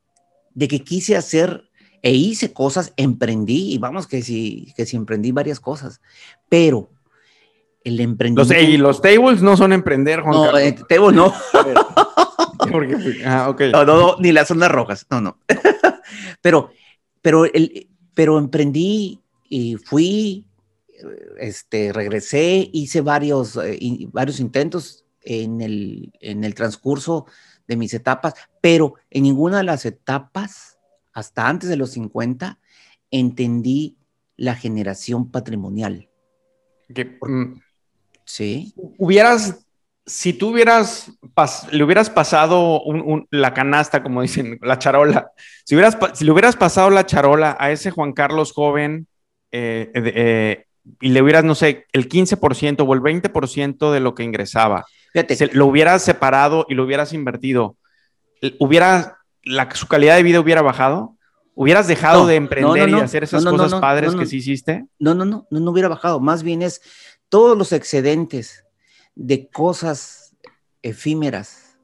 de 0.55 0.67
que 0.67 0.83
quise 0.83 1.15
hacer 1.15 1.69
e 2.01 2.13
hice 2.13 2.55
cosas, 2.55 2.95
emprendí, 2.97 3.75
y 3.75 3.77
vamos 3.77 4.07
que 4.07 4.23
si, 4.23 4.73
que 4.75 4.87
si 4.87 4.97
emprendí 4.97 5.31
varias 5.31 5.61
cosas, 5.61 6.01
pero 6.49 6.89
el 7.85 8.01
emprendimiento. 8.01 8.55
Los, 8.55 8.63
y 8.63 8.79
los 8.79 9.03
tables 9.03 9.43
no 9.43 9.59
son 9.59 9.75
emprender, 9.75 10.23
Juan 10.23 10.33
No, 10.33 10.59
eh, 10.59 10.75
tables 10.89 11.15
no. 11.15 11.35
ah, 13.27 13.51
okay. 13.51 13.73
no, 13.73 13.85
no, 13.85 14.17
ni 14.21 14.33
las 14.33 14.49
zonas 14.49 14.71
rojas, 14.71 15.07
no, 15.11 15.21
no. 15.21 15.37
pero, 16.41 16.71
pero, 17.21 17.45
el, 17.45 17.91
pero 18.15 18.39
emprendí 18.39 19.21
y 19.51 19.77
fui, 19.77 20.47
este, 21.39 21.93
regresé, 21.93 22.69
hice 22.73 23.01
varios, 23.01 23.57
eh, 23.57 24.09
varios 24.13 24.41
intentos 24.41 25.05
en 25.21 25.61
el, 25.61 26.13
en 26.21 26.45
el 26.45 26.55
transcurso 26.55 27.27
de 27.67 27.77
mis 27.77 27.95
etapas, 27.95 28.35
pero 28.61 28.95
en 29.11 29.23
ninguna 29.25 29.59
de 29.59 29.65
las 29.65 29.85
etapas, 29.87 30.79
hasta 31.13 31.49
antes 31.49 31.69
de 31.69 31.77
los 31.77 31.91
50, 31.91 32.59
entendí 33.11 33.97
la 34.37 34.55
generación 34.55 35.31
patrimonial. 35.31 36.09
Que, 36.93 37.19
Sí. 38.25 38.73
Hubieras, 38.77 39.67
si 40.07 40.33
tú 40.33 40.51
hubieras, 40.51 41.13
le 41.71 41.85
hubieras 41.85 42.09
pasado 42.09 42.83
la 43.31 43.53
canasta, 43.53 44.03
como 44.03 44.23
dicen, 44.23 44.59
la 44.63 44.79
charola, 44.79 45.33
si, 45.65 45.75
hubieras, 45.75 45.99
si 46.15 46.25
le 46.25 46.33
hubieras 46.33 46.57
pasado 46.57 46.91
la 46.91 47.07
charola 47.07 47.57
a 47.59 47.71
ese 47.71 47.91
Juan 47.91 48.13
Carlos 48.13 48.53
joven 48.53 49.07
eh, 49.51 49.91
eh, 49.95 50.67
y 51.01 51.11
le 51.11 51.23
hubieras, 51.23 51.45
no 51.45 51.55
sé, 51.55 51.87
el 51.93 52.09
15% 52.09 52.85
o 52.87 52.95
el 52.95 53.01
20% 53.01 53.93
de 53.93 54.01
lo 54.01 54.15
que 54.15 54.25
ingresaba, 54.25 54.85
lo 55.53 55.67
hubieras 55.67 56.03
separado 56.03 56.67
y 56.69 56.75
lo 56.75 56.85
hubieras 56.85 57.13
invertido, 57.13 57.77
hubiera, 58.59 59.19
la, 59.45 59.71
su 59.75 59.87
calidad 59.87 60.17
de 60.17 60.23
vida 60.23 60.41
hubiera 60.41 60.63
bajado. 60.63 61.17
¿Hubieras 61.55 61.87
dejado 61.87 62.27
de 62.27 62.37
emprender 62.37 62.89
y 62.89 62.95
hacer 62.95 63.25
esas 63.25 63.45
cosas 63.45 63.79
padres 63.79 64.15
que 64.15 64.25
sí 64.25 64.39
hiciste? 64.39 64.87
No, 64.99 65.15
no, 65.15 65.27
no, 65.27 65.47
no, 65.51 65.61
no 65.61 65.71
hubiera 65.71 65.89
bajado. 65.89 66.19
Más 66.19 66.43
bien 66.43 66.63
es 66.63 66.81
todos 67.29 67.59
los 67.59 67.73
excedentes 67.73 68.65
de 69.15 69.51
cosas 69.51 70.35
efímeras 70.81 71.79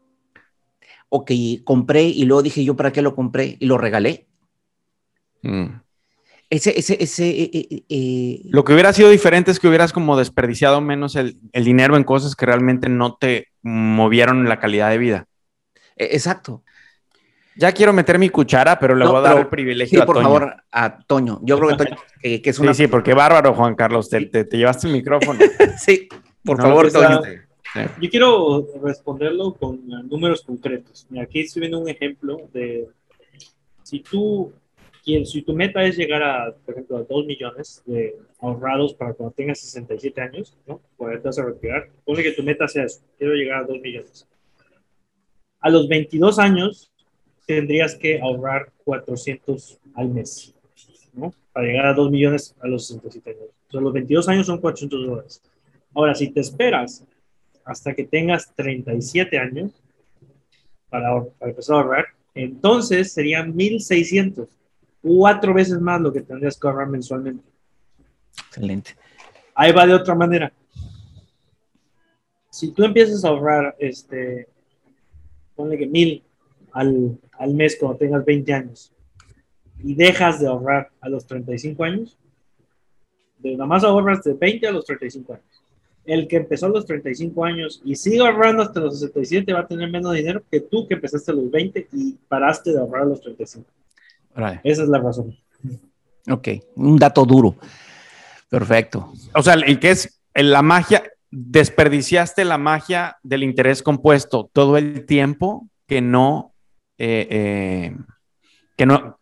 o 1.11 1.26
que 1.26 1.61
compré 1.64 2.05
y 2.05 2.25
luego 2.25 2.43
dije 2.43 2.64
yo 2.64 2.76
para 2.76 2.93
qué 2.93 3.02
lo 3.02 3.14
compré 3.14 3.57
y 3.61 3.67
lo 3.67 3.76
regalé. 3.76 4.26
Mm. 5.43 5.81
Ese, 6.50 6.78
ese, 6.78 6.97
ese, 7.02 7.28
eh, 7.28 7.50
eh, 7.52 7.83
eh, 7.90 8.40
lo 8.50 8.64
que 8.64 8.73
hubiera 8.73 8.93
sido 8.95 9.11
diferente 9.11 9.50
es 9.50 9.61
que 9.61 9.69
hubieras 9.69 9.93
como 9.93 10.17
desperdiciado 10.17 10.81
menos 10.81 11.14
el, 11.14 11.37
dinero 11.52 11.95
en 11.97 12.05
cosas 12.05 12.35
que 12.35 12.47
realmente 12.47 12.88
no 12.88 13.17
te 13.17 13.49
movieron 13.62 14.49
la 14.49 14.59
calidad 14.59 14.88
de 14.88 14.97
vida. 14.97 15.26
E, 15.95 16.07
exacto. 16.12 16.62
Ya 17.55 17.73
quiero 17.73 17.93
meter 17.93 18.19
mi 18.19 18.31
cuchara, 18.31 18.78
pero 18.78 18.95
le 18.95 19.05
No, 19.05 19.11
voy 19.11 19.19
a 19.19 19.23
dar 19.23 19.33
pero- 19.33 19.43
el 19.43 19.49
privilegio 19.49 19.99
Sí, 19.99 20.02
a 20.02 20.07
por 20.07 20.14
Toño. 20.17 20.25
favor, 20.26 20.57
a 20.73 20.99
Toño. 21.00 21.40
Yo 21.43 21.59
creo 21.59 21.76
que 21.76 21.85
Toño, 21.85 21.97
que, 22.23 22.40
que 22.40 22.50
es 22.50 22.59
una... 22.61 22.73
Sí, 22.73 22.85
sí, 22.85 22.88
porque 22.88 23.12
bárbaro, 23.12 23.52
Juan 23.52 23.75
Carlos, 23.75 24.09
te, 24.09 24.25
te- 24.26 24.45
te 24.45 24.57
llevaste 24.57 24.87
el 24.87 24.93
micrófono. 24.95 25.38
Sí, 25.78 26.09
por 26.45 26.57
No, 26.57 26.62
favor, 26.64 26.90
Toño. 26.90 27.21
Yo 28.00 28.09
quiero 28.11 28.67
responderlo 28.83 29.52
con 29.55 29.81
números 30.09 30.43
concretos. 30.43 31.07
Aquí 31.21 31.40
estoy 31.40 31.61
viendo 31.61 31.78
un 31.78 31.88
ejemplo 31.90 32.38
de 32.55 32.88
si 33.83 34.00
tú 34.00 34.50
quieres, 35.02 35.31
si 35.31 35.43
tu 35.43 35.55
meta 35.55 35.85
es 35.85 35.97
llegar 35.97 36.23
a, 36.23 36.55
por 36.64 36.75
ejemplo, 36.75 36.97
a 36.99 37.02
2 37.02 37.26
millones 37.26 37.83
de 37.87 38.17
ahorrados 38.40 38.95
para 38.95 39.14
cuando 39.14 39.35
tengas 39.35 39.59
67 39.61 40.21
años, 40.21 40.57
¿no? 40.67 40.81
Cuando 40.97 41.21
te 41.21 41.28
vas 41.28 41.38
a 41.38 41.45
retirar, 41.45 41.88
ponle 42.05 42.23
que 42.23 42.33
tu 42.33 42.43
meta 42.43 42.69
sea 42.69 42.85
eso, 42.85 43.00
quiero 43.17 43.35
llegar 43.35 43.64
a 43.64 43.67
2 43.67 43.81
millones. 43.81 44.26
A 45.61 45.71
los 45.71 45.88
22 45.88 46.38
años 46.38 46.93
tendrías 47.47 47.95
que 47.95 48.21
ahorrar 48.21 48.73
400 48.85 49.78
al 49.95 50.09
mes, 50.09 50.55
¿no? 51.12 51.33
Para 51.52 51.67
llegar 51.67 51.87
a 51.87 51.95
2 51.95 52.11
millones 52.11 52.55
a 52.61 52.69
los 52.69 52.87
67 52.87 53.31
años. 53.31 53.50
O 53.69 53.71
sea, 53.73 53.81
los 53.81 53.93
22 53.93 54.28
años 54.28 54.47
son 54.47 54.61
400 54.61 55.07
dólares. 55.07 55.43
Ahora, 55.95 56.14
si 56.14 56.28
te 56.31 56.40
esperas 56.40 57.05
hasta 57.64 57.95
que 57.95 58.05
tengas 58.05 58.55
37 58.55 59.38
años 59.38 59.73
para, 60.88 61.25
para 61.38 61.50
empezar 61.50 61.76
a 61.76 61.81
ahorrar, 61.81 62.07
entonces 62.35 63.12
serían 63.12 63.55
1.600, 63.55 64.47
cuatro 65.02 65.55
veces 65.55 65.81
más 65.81 66.00
lo 66.00 66.12
que 66.12 66.23
tendrías 66.23 66.59
que 66.59 66.67
ahorrar 66.67 66.88
mensualmente. 66.88 67.45
Excelente. 68.49 68.97
Ahí 69.55 69.73
va 69.73 69.87
de 69.87 69.95
otra 69.95 70.14
manera. 70.14 70.52
Si 72.50 72.73
tú 72.73 72.85
empiezas 72.85 73.25
a 73.25 73.28
ahorrar, 73.28 73.76
este, 73.78 74.49
ponle 75.55 75.78
que 75.78 75.87
mil 75.87 76.23
al, 76.73 77.19
al 77.33 77.55
mes 77.55 77.76
cuando 77.78 77.99
tengas 77.99 78.25
20 78.25 78.52
años 78.52 78.93
y 79.83 79.95
dejas 79.95 80.40
de 80.40 80.49
ahorrar 80.49 80.90
a 81.00 81.09
los 81.09 81.26
35 81.26 81.85
años, 81.85 82.19
de 83.38 83.52
nada 83.52 83.67
más 83.67 83.85
ahorras 83.85 84.23
de 84.25 84.35
20 84.35 84.67
a 84.67 84.73
los 84.73 84.85
35 84.85 85.35
años. 85.35 85.45
El 86.05 86.26
que 86.26 86.37
empezó 86.37 86.67
a 86.67 86.71
los 86.71 86.87
35 86.87 87.45
años 87.45 87.83
y 87.85 87.95
sigue 87.95 88.21
ahorrando 88.21 88.62
hasta 88.62 88.81
los 88.81 88.99
67 88.99 89.52
va 89.52 89.61
a 89.61 89.67
tener 89.67 89.90
menos 89.90 90.14
dinero 90.14 90.43
que 90.50 90.61
tú 90.61 90.87
que 90.87 90.95
empezaste 90.95 91.31
a 91.31 91.35
los 91.35 91.50
20 91.50 91.88
y 91.93 92.14
paraste 92.28 92.73
de 92.73 92.78
ahorrar 92.78 93.02
a 93.02 93.07
los 93.07 93.21
35. 93.21 93.67
Esa 94.64 94.83
es 94.83 94.88
la 94.88 94.99
razón. 94.99 95.37
Ok, 96.30 96.49
un 96.76 96.99
dato 96.99 97.25
duro. 97.25 97.57
Perfecto. 98.49 99.12
O 99.35 99.42
sea, 99.42 99.54
el 99.54 99.78
que 99.78 99.90
es 99.90 100.21
la 100.35 100.62
magia, 100.62 101.02
desperdiciaste 101.30 102.45
la 102.45 102.59
magia 102.59 103.16
del 103.23 103.42
interés 103.42 103.83
compuesto 103.83 104.49
todo 104.52 104.76
el 104.76 105.04
tiempo 105.07 105.68
que 105.87 106.00
no, 106.00 106.54
eh, 106.99 107.26
eh, 107.30 107.97
que 108.76 108.87
no, 108.87 109.18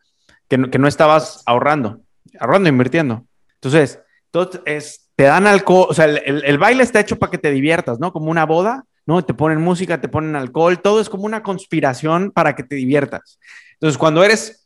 que 0.48 0.58
no, 0.58 0.70
que 0.70 0.78
no 0.78 0.88
estabas 0.88 1.42
ahorrando, 1.46 2.00
ahorrando, 2.38 2.68
invirtiendo. 2.68 3.24
Entonces, 3.54 4.00
todo 4.30 4.50
es, 4.66 5.10
te 5.16 5.24
dan 5.24 5.46
alcohol, 5.46 5.86
o 5.88 5.94
sea, 5.94 6.04
el, 6.04 6.18
el- 6.24 6.44
el 6.44 6.58
baile 6.58 6.82
está 6.82 7.00
hecho 7.00 7.18
para 7.18 7.30
que 7.30 7.38
te 7.38 7.50
diviertas, 7.50 7.98
¿no? 7.98 8.12
Como 8.12 8.30
una 8.30 8.44
boda, 8.46 8.84
¿no? 9.06 9.24
Te 9.24 9.34
ponen 9.34 9.60
música, 9.60 10.00
te 10.00 10.08
ponen 10.08 10.36
alcohol, 10.36 10.80
todo 10.82 11.00
es 11.00 11.08
como 11.08 11.24
una 11.24 11.42
conspiración 11.42 12.30
para 12.32 12.54
que 12.54 12.62
te 12.62 12.76
diviertas. 12.76 13.38
Entonces, 13.74 13.96
cuando 13.98 14.22
eres 14.22 14.65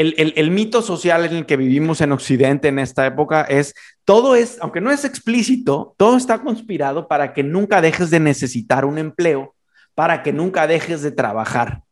el, 0.00 0.14
el- 0.18 0.32
el 0.36 0.50
mito 0.50 0.82
social 0.82 1.24
en 1.26 1.34
el 1.36 1.46
que 1.46 1.56
vivimos 1.56 2.00
en 2.00 2.12
Occidente 2.12 2.68
en 2.68 2.78
esta 2.78 3.06
época 3.06 3.42
es 3.42 3.74
todo 4.04 4.34
es, 4.34 4.58
aunque 4.60 4.80
no 4.80 4.90
es 4.90 5.04
explícito, 5.04 5.94
todo 5.96 6.16
está 6.16 6.40
conspirado 6.40 7.06
para 7.08 7.32
que 7.32 7.42
nunca 7.42 7.80
dejes 7.80 8.10
de 8.10 8.20
necesitar 8.20 8.84
un 8.84 8.98
empleo, 8.98 9.54
para 9.94 10.22
que 10.22 10.32
nunca 10.32 10.66
dejes 10.66 11.02
de 11.02 11.12
trabajar 11.12 11.82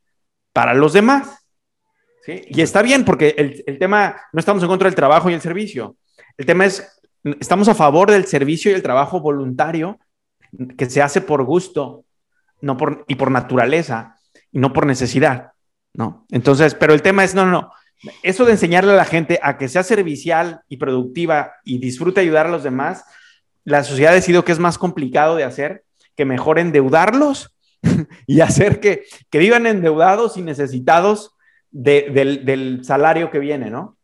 para 0.53 0.75
los 0.75 0.93
demás. 0.93 1.47
¿sí? 2.25 2.43
Y 2.49 2.63
está 2.63 2.83
bien, 2.83 3.05
porque 3.05 3.35
el, 3.39 3.63
el 3.67 3.79
tema, 3.79 4.17
no 4.33 4.41
estamos 4.41 4.63
en 4.63 4.69
contra 4.69 4.89
del 4.89 4.95
trabajo 4.97 5.31
y 5.31 5.35
el 5.35 5.41
servicio. 5.41 5.97
El 6.37 6.47
tema 6.47 6.65
es, 6.67 6.87
estamos 7.41 7.69
a 7.69 7.75
favor 7.75 8.11
del 8.11 8.25
servicio 8.27 8.71
y 8.71 8.75
el 8.75 8.83
trabajo 8.83 9.21
voluntario 9.21 9.99
que 10.77 10.89
se 10.89 11.03
hace 11.03 11.21
por 11.21 11.45
gusto 11.45 12.05
no 12.61 12.77
por, 12.77 13.05
y 13.07 13.15
por 13.17 13.31
naturaleza 13.31 14.17
y 14.51 14.59
no 14.59 14.73
por 14.73 14.87
necesidad. 14.87 15.53
¿no? 15.95 16.27
Entonces, 16.31 16.75
pero 16.75 16.95
el 16.95 17.03
tema 17.03 17.25
es, 17.25 17.35
no, 17.35 17.45
no, 17.45 17.53
no. 17.53 17.73
Eso 18.23 18.45
de 18.45 18.53
enseñarle 18.53 18.93
a 18.93 18.97
la 18.97 19.05
gente 19.05 19.41
a 19.43 19.59
que 19.59 19.69
sea 19.69 19.83
servicial 19.83 20.61
y 20.69 20.77
productiva 20.77 21.53
y 21.65 21.79
disfrute 21.79 22.21
ayudar 22.21 22.47
a 22.47 22.51
los 22.51 22.63
demás, 22.63 23.05
la 23.65 23.83
sociedad 23.85 24.13
ha 24.13 24.17
decidido 24.17 24.45
que 24.45 24.53
es 24.53 24.59
más 24.59 24.79
complicado 24.79 25.37
de 25.37 25.45
hacer 25.45 25.85
que 26.17 26.25
mejor 26.25 26.59
endeudarlos 26.59 27.55
y 28.27 28.41
hacer 28.41 28.81
que, 28.81 29.05
que 29.31 29.39
vivan 29.39 29.67
endeudados 29.67 30.37
y 30.37 30.43
necesitados 30.43 31.33
de- 31.71 32.11
del, 32.45 32.85
salario 32.85 33.31
que 33.31 33.39
viene, 33.39 33.71
¿no? 33.71 33.97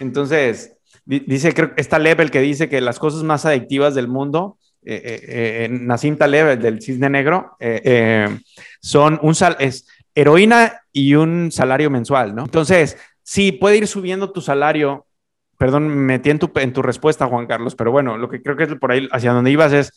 Entonces, 0.00 0.76
di- 1.04 1.20
dice, 1.26 1.52
creo 1.54 1.74
que 1.74 1.80
está 1.80 1.98
Level 1.98 2.30
que 2.30 2.40
dice 2.40 2.68
que 2.68 2.80
las 2.80 2.98
cosas 2.98 3.22
más 3.22 3.44
adictivas 3.44 3.94
del 3.94 4.08
mundo, 4.08 4.58
eh, 4.84 5.00
eh, 5.04 5.64
eh, 5.64 5.68
Nassim 5.70 6.16
del 6.16 6.80
cisne 6.82 7.08
negro, 7.10 7.56
eh, 7.60 7.80
eh, 7.84 8.38
son 8.80 9.18
un 9.22 9.34
sal 9.34 9.56
es 9.60 9.86
heroína 10.14 10.80
y 10.92 11.14
un 11.14 11.50
salario 11.50 11.90
mensual, 11.90 12.34
¿no? 12.34 12.44
Entonces, 12.44 12.96
sí, 13.24 13.50
puede 13.50 13.78
ir 13.78 13.88
subiendo 13.88 14.30
tu 14.30 14.40
salario. 14.40 15.06
Perdón, 15.58 15.88
me 15.88 15.94
metí 15.94 16.30
en 16.30 16.38
tu, 16.38 16.50
en 16.54 16.72
tu 16.72 16.82
respuesta, 16.82 17.26
Juan 17.26 17.46
Carlos, 17.46 17.74
pero 17.74 17.90
bueno, 17.90 18.16
lo 18.16 18.28
que 18.28 18.42
creo 18.42 18.56
que 18.56 18.64
es 18.64 18.74
por 18.76 18.92
ahí 18.92 19.08
hacia 19.10 19.32
donde 19.32 19.50
ibas 19.50 19.72
es, 19.72 19.92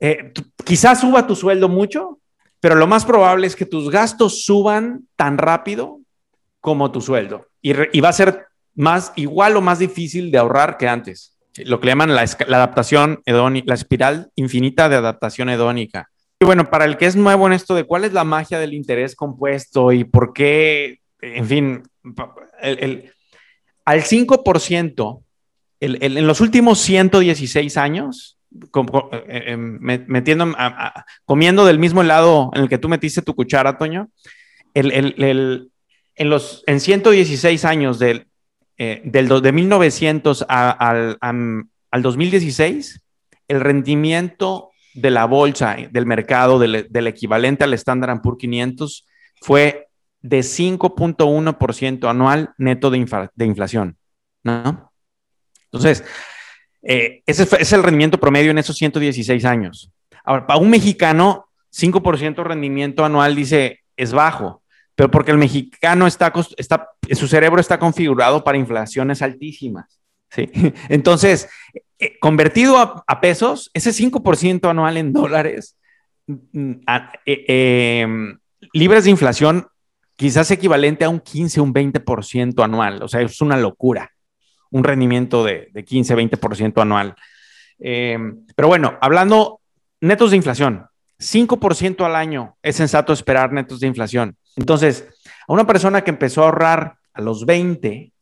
eh, 0.00 0.32
quizás 0.64 1.00
suba 1.00 1.26
tu 1.26 1.34
sueldo 1.34 1.68
mucho, 1.68 2.20
pero 2.60 2.74
lo 2.74 2.86
más 2.86 3.04
probable 3.04 3.46
es 3.46 3.56
que 3.56 3.66
tus 3.66 3.90
gastos 3.90 4.44
suban 4.44 5.06
tan 5.16 5.38
rápido 5.38 6.00
como 6.60 6.90
tu 6.92 7.00
sueldo. 7.00 7.46
Y, 7.60 8.00
va 8.00 8.08
a 8.08 8.12
ser 8.12 8.46
más 8.74 9.12
igual 9.16 9.56
o 9.56 9.60
más 9.60 9.78
difícil 9.78 10.30
de 10.30 10.38
ahorrar 10.38 10.76
que 10.76 10.88
antes. 10.88 11.38
Lo 11.64 11.78
que 11.78 11.86
le 11.86 11.92
llaman 11.92 12.14
la, 12.14 12.22
adaptación 12.22 13.20
hedónica, 13.26 13.66
la 13.68 13.74
espiral 13.74 14.30
infinita 14.34 14.88
de 14.88 14.96
adaptación 14.96 15.50
hedónica. 15.50 16.10
Y 16.40 16.44
bueno, 16.46 16.68
para 16.68 16.84
el 16.84 16.96
que 16.96 17.06
es 17.06 17.16
nuevo 17.16 17.46
en 17.46 17.52
esto 17.52 17.74
de 17.74 17.84
cuál 17.84 18.04
es 18.04 18.12
la 18.12 18.24
magia 18.24 18.58
del 18.58 18.74
interés 18.74 19.14
compuesto 19.14 19.92
y 19.92 20.04
por 20.04 20.32
qué, 20.32 21.00
en 21.20 21.46
fin, 21.46 21.82
el- 22.60 22.78
el- 22.78 23.12
al 23.84 24.02
5%, 24.02 25.22
el- 25.80 25.98
en 26.02 26.26
los 26.26 26.40
últimos 26.40 26.78
116 26.80 27.76
años, 27.76 28.38
com- 28.70 28.86
com- 28.86 29.08
eh, 29.12 29.44
eh, 29.48 29.56
me- 29.56 30.04
metiendo, 30.06 30.44
a- 30.56 30.66
a- 30.86 31.04
comiendo 31.24 31.64
del 31.64 31.78
mismo 31.78 32.02
helado 32.02 32.50
en 32.54 32.62
el 32.62 32.68
que 32.68 32.78
tú 32.78 32.88
metiste 32.88 33.22
tu 33.22 33.34
cuchara, 33.34 33.76
Toño, 33.78 34.10
en, 34.74 36.30
los, 36.30 36.62
en 36.66 36.80
116 36.80 37.64
años 37.64 37.98
del, 37.98 38.26
eh, 38.78 39.02
del 39.04 39.28
de 39.28 39.52
1900 39.52 40.44
a- 40.48 40.70
al, 40.70 41.18
al 41.20 42.02
2016, 42.02 43.00
el 43.48 43.60
rendimiento 43.60 44.70
de 44.94 45.10
la 45.10 45.24
bolsa, 45.26 45.76
del 45.90 46.06
mercado, 46.06 46.58
del, 46.58 46.86
del 46.88 47.06
equivalente 47.08 47.64
al 47.64 47.74
Standard 47.74 48.20
Poor's 48.22 48.38
500, 48.38 49.06
fue 49.40 49.88
de 50.24 50.38
5.1% 50.38 52.08
anual 52.08 52.54
neto 52.56 52.88
de, 52.88 53.28
de 53.34 53.44
inflación, 53.44 53.98
¿no? 54.42 54.90
Entonces, 55.66 56.02
eh, 56.82 57.22
ese 57.26 57.46
es 57.60 57.72
el 57.74 57.82
rendimiento 57.82 58.18
promedio 58.18 58.50
en 58.50 58.56
esos 58.56 58.74
116 58.76 59.44
años. 59.44 59.92
Ahora, 60.24 60.46
para 60.46 60.58
un 60.58 60.70
mexicano, 60.70 61.50
5% 61.70 62.42
rendimiento 62.42 63.04
anual 63.04 63.34
dice 63.36 63.80
es 63.98 64.12
bajo, 64.14 64.62
pero 64.94 65.10
porque 65.10 65.30
el 65.30 65.36
mexicano 65.36 66.06
está, 66.06 66.32
su 67.12 67.28
cerebro 67.28 67.60
está 67.60 67.78
configurado 67.78 68.42
para 68.42 68.56
inflaciones 68.56 69.20
altísimas. 69.20 70.00
¿sí? 70.30 70.48
Entonces, 70.88 71.50
eh, 71.98 72.18
convertido 72.18 72.78
a, 72.78 73.20
pesos, 73.20 73.70
ese 73.74 73.90
5% 73.90 74.70
anual 74.70 74.96
en 74.96 75.12
dólares, 75.12 75.76
mm, 76.26 76.72
eh, 77.26 78.06
libres 78.72 79.04
de 79.04 79.10
inflación, 79.10 79.68
quizás 80.16 80.50
equivalente 80.50 81.04
a 81.04 81.08
un 81.08 81.20
15, 81.20 81.60
un 81.60 81.74
20% 81.74 82.62
anual. 82.64 83.02
O 83.02 83.08
sea, 83.08 83.20
es 83.20 83.40
una 83.40 83.56
locura. 83.56 84.10
Un 84.70 84.84
rendimiento 84.84 85.44
de, 85.44 85.68
de 85.72 85.84
15, 85.84 86.16
20% 86.16 86.82
anual. 86.82 87.14
Eh, 87.78 88.18
pero 88.54 88.68
bueno, 88.68 88.98
hablando 89.00 89.60
netos 90.00 90.30
de 90.30 90.36
inflación, 90.36 90.86
5% 91.18 92.04
al 92.04 92.16
año 92.16 92.56
es 92.62 92.76
sensato 92.76 93.12
esperar 93.12 93.52
netos 93.52 93.80
de 93.80 93.86
inflación. 93.86 94.36
Entonces, 94.56 95.08
a 95.46 95.52
una 95.52 95.66
persona 95.66 96.02
que 96.02 96.10
empezó 96.10 96.42
a 96.42 96.46
ahorrar 96.46 96.96
a 97.12 97.20
los 97.20 97.46
20 97.46 98.12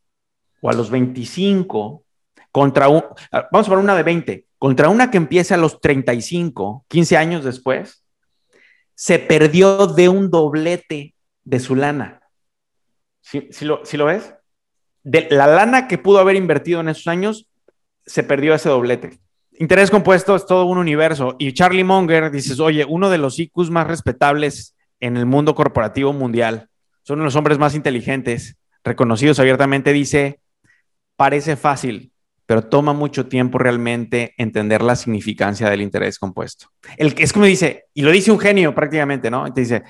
o 0.61 0.71
a 0.71 0.73
los 0.73 0.91
25 0.91 2.05
contra 2.51 2.89
un, 2.89 3.03
vamos 3.51 3.67
a 3.67 3.71
poner 3.71 3.85
una 3.85 3.97
de 3.97 4.03
20, 4.03 4.47
contra 4.59 4.89
una 4.89 5.11
que 5.11 5.17
empiece 5.17 5.55
a 5.55 5.57
los 5.57 5.81
35, 5.81 6.85
15 6.89 7.17
años 7.17 7.45
después, 7.45 8.05
se 8.95 9.19
perdió 9.19 9.87
de 9.87 10.09
un 10.09 10.31
doblete 10.31 11.15
de 11.45 11.61
su 11.61 11.77
lana. 11.77 12.23
¿Sí, 13.21 13.49
lo, 13.63 13.85
sí 13.85 13.97
lo 13.97 14.07
ves? 14.07 14.35
De 15.03 15.29
la 15.31 15.47
lana 15.47 15.89
que 15.89 15.99
pudo 15.99 16.19
haber 16.19 16.37
invertido 16.37 16.81
en 16.81 16.89
esos 16.89 17.07
años, 17.07 17.49
se 18.05 18.23
perdió 18.23 18.55
ese 18.55 18.69
doblete. 18.69 19.21
Interés 19.59 19.91
compuesto 19.91 20.35
es 20.35 20.47
todo 20.47 20.65
un 20.65 20.79
universo. 20.79 21.37
Y 21.39 21.53
Charlie 21.53 21.85
Munger 21.85 22.31
dices, 22.31 22.59
oye, 22.59 22.85
uno 22.85 23.11
de 23.11 23.19
los 23.19 23.39
IQs 23.39 23.71
más 23.71 23.87
respetables 23.87 24.75
en 25.01 25.17
el 25.17 25.27
mundo 25.27 25.55
corporativo 25.55 26.13
mundial, 26.13 26.69
de 27.07 27.17
los 27.17 27.37
hombres 27.37 27.59
más 27.59 27.75
inteligentes, 27.75 28.57
reconocidos 28.85 29.39
abiertamente, 29.41 29.93
dice, 29.93 30.41
parece 31.17 31.57
fácil, 31.57 32.13
pero 32.47 32.63
toma 32.69 32.93
mucho 32.93 33.27
tiempo 33.27 33.59
realmente 33.59 34.35
entender 34.39 34.83
la 34.83 34.97
significancia 34.97 35.69
del 35.69 35.83
interés 35.83 36.19
compuesto. 36.19 36.69
El 36.97 37.15
que 37.15 37.25
es 37.25 37.33
como 37.33 37.47
dice, 37.47 37.87
y 37.95 38.03
lo 38.03 38.11
dice 38.11 38.31
un 38.31 38.39
genio 38.39 38.75
prácticamente, 38.75 39.31
¿no? 39.31 39.53
Te 39.53 39.63
dice, 39.63 39.83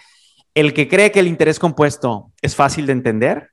el 0.54 0.74
que 0.74 0.88
cree 0.88 1.10
que 1.10 1.20
el 1.20 1.28
interés 1.28 1.58
compuesto 1.58 2.32
es 2.42 2.56
fácil 2.56 2.86
de 2.86 2.92
entender, 2.92 3.50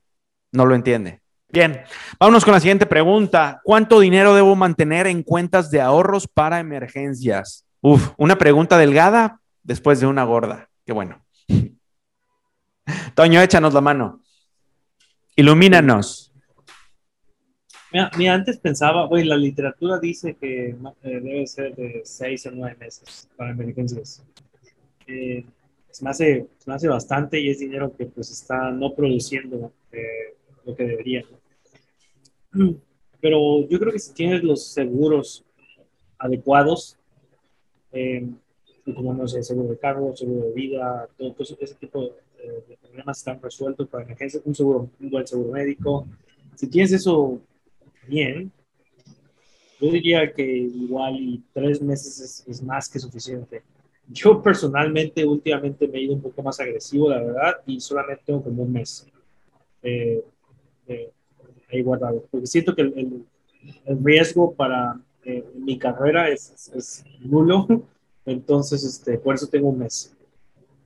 no 0.52 0.66
lo 0.66 0.74
entiende. 0.74 1.20
Bien, 1.52 1.80
vámonos 2.18 2.44
con 2.44 2.54
la 2.54 2.60
siguiente 2.60 2.86
pregunta. 2.86 3.60
¿Cuánto 3.64 3.98
dinero 3.98 4.34
debo 4.34 4.54
mantener 4.54 5.06
en 5.08 5.22
cuentas 5.22 5.70
de 5.70 5.80
ahorros 5.80 6.28
para 6.28 6.60
emergencias? 6.60 7.66
Uf, 7.80 8.10
una 8.18 8.38
pregunta 8.38 8.78
delgada 8.78 9.40
después 9.62 9.98
de 10.00 10.06
una 10.06 10.22
gorda. 10.24 10.68
Qué 10.86 10.92
bueno. 10.92 11.24
Toño, 13.14 13.40
échanos 13.40 13.74
la 13.74 13.80
mano. 13.80 14.20
Ilumínanos. 15.34 16.32
Mira, 18.16 18.34
antes 18.34 18.58
pensaba, 18.58 19.06
güey, 19.06 19.24
la 19.24 19.36
literatura 19.36 19.98
dice 19.98 20.36
que 20.36 20.68
eh, 20.68 20.76
debe 21.02 21.46
ser 21.48 21.74
de 21.74 22.02
seis 22.04 22.46
a 22.46 22.52
nueve 22.52 22.76
meses 22.78 23.28
para 23.36 23.50
emergencias. 23.50 24.22
Eh, 25.08 25.44
se, 25.90 26.04
me 26.04 26.10
hace, 26.10 26.46
se, 26.58 26.70
me 26.70 26.74
hace, 26.74 26.88
bastante 26.88 27.40
y 27.40 27.50
es 27.50 27.58
dinero 27.58 27.94
que 27.96 28.06
pues 28.06 28.30
está 28.30 28.70
no 28.70 28.94
produciendo 28.94 29.72
eh, 29.92 30.34
lo 30.64 30.74
que 30.74 30.84
debería. 30.84 31.24
Pero 33.20 33.68
yo 33.68 33.78
creo 33.78 33.92
que 33.92 33.98
si 33.98 34.14
tienes 34.14 34.42
los 34.42 34.72
seguros 34.72 35.44
adecuados, 36.18 36.96
como 38.94 39.14
no 39.14 39.28
sé, 39.28 39.42
seguro 39.42 39.68
de 39.68 39.78
carro, 39.78 40.16
seguro 40.16 40.46
de 40.46 40.52
vida, 40.52 41.08
todo, 41.16 41.34
ese 41.38 41.74
tipo 41.74 42.02
de, 42.02 42.76
problemas 42.80 43.18
están 43.18 43.40
resueltos 43.42 43.88
para 43.88 44.04
emergencias, 44.04 44.42
un, 44.44 44.54
seguro, 44.54 44.90
un 44.98 45.10
buen 45.10 45.26
seguro 45.26 45.52
médico. 45.52 46.06
Si 46.54 46.66
tienes 46.68 46.92
eso 46.92 47.40
bien, 48.06 48.50
yo 49.80 49.90
diría 49.90 50.32
que 50.32 50.42
igual 50.44 51.16
y 51.16 51.42
tres 51.52 51.80
meses 51.80 52.44
es, 52.46 52.62
más 52.62 52.88
que 52.88 52.98
suficiente. 52.98 53.62
Yo 54.12 54.42
personalmente 54.42 55.24
últimamente 55.24 55.86
me 55.86 55.98
he 55.98 56.02
ido 56.02 56.14
un 56.14 56.22
poco 56.22 56.42
más 56.42 56.58
agresivo, 56.60 57.10
la 57.10 57.22
verdad, 57.22 57.56
y 57.66 57.80
solamente 57.80 58.24
tengo 58.26 58.42
como 58.42 58.64
un 58.64 58.72
mes 58.72 59.06
eh, 59.82 60.22
ahí 61.72 61.82
guardado, 61.82 62.24
porque 62.30 62.46
siento 62.46 62.74
que 62.74 62.82
el, 62.82 63.24
el, 63.84 64.04
riesgo 64.04 64.52
para 64.52 64.98
eh, 65.24 65.44
mi 65.54 65.78
carrera 65.78 66.28
es, 66.28 66.70
es, 66.74 67.04
nulo, 67.20 67.66
entonces 68.26 68.84
este, 68.84 69.18
por 69.18 69.34
eso 69.34 69.46
tengo 69.46 69.68
un 69.68 69.78
mes. 69.78 70.14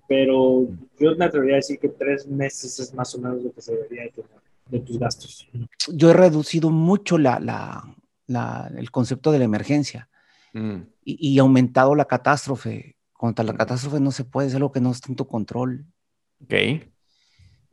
Pero 0.06 0.66
yo 0.98 1.16
me 1.16 1.24
atrevería 1.24 1.54
a 1.54 1.56
decir 1.56 1.78
que 1.78 1.88
tres 1.88 2.26
meses 2.26 2.78
es 2.78 2.92
más 2.92 3.14
o 3.14 3.18
menos 3.18 3.42
lo 3.42 3.52
que 3.52 3.62
se 3.62 3.74
debería 3.74 4.10
tener 4.10 4.30
de 4.68 4.80
tus 4.80 4.98
gastos. 4.98 5.48
Yo 5.92 6.10
he 6.10 6.12
reducido 6.12 6.70
mucho 6.70 7.16
la, 7.16 7.40
la, 7.40 7.82
la, 8.26 8.70
el 8.76 8.90
concepto 8.90 9.32
de 9.32 9.38
la 9.38 9.44
emergencia 9.44 10.08
mm. 10.52 10.76
y, 11.04 11.34
y, 11.34 11.38
aumentado 11.38 11.94
la 11.94 12.04
catástrofe. 12.04 12.93
Contra 13.14 13.44
la 13.44 13.55
catástrofe 13.55 14.00
no 14.00 14.11
se 14.11 14.24
puede, 14.24 14.48
es 14.48 14.55
algo 14.55 14.72
que 14.72 14.81
no 14.81 14.90
está 14.90 15.09
en 15.09 15.16
tu 15.16 15.27
control. 15.27 15.87
Ok. 16.42 16.55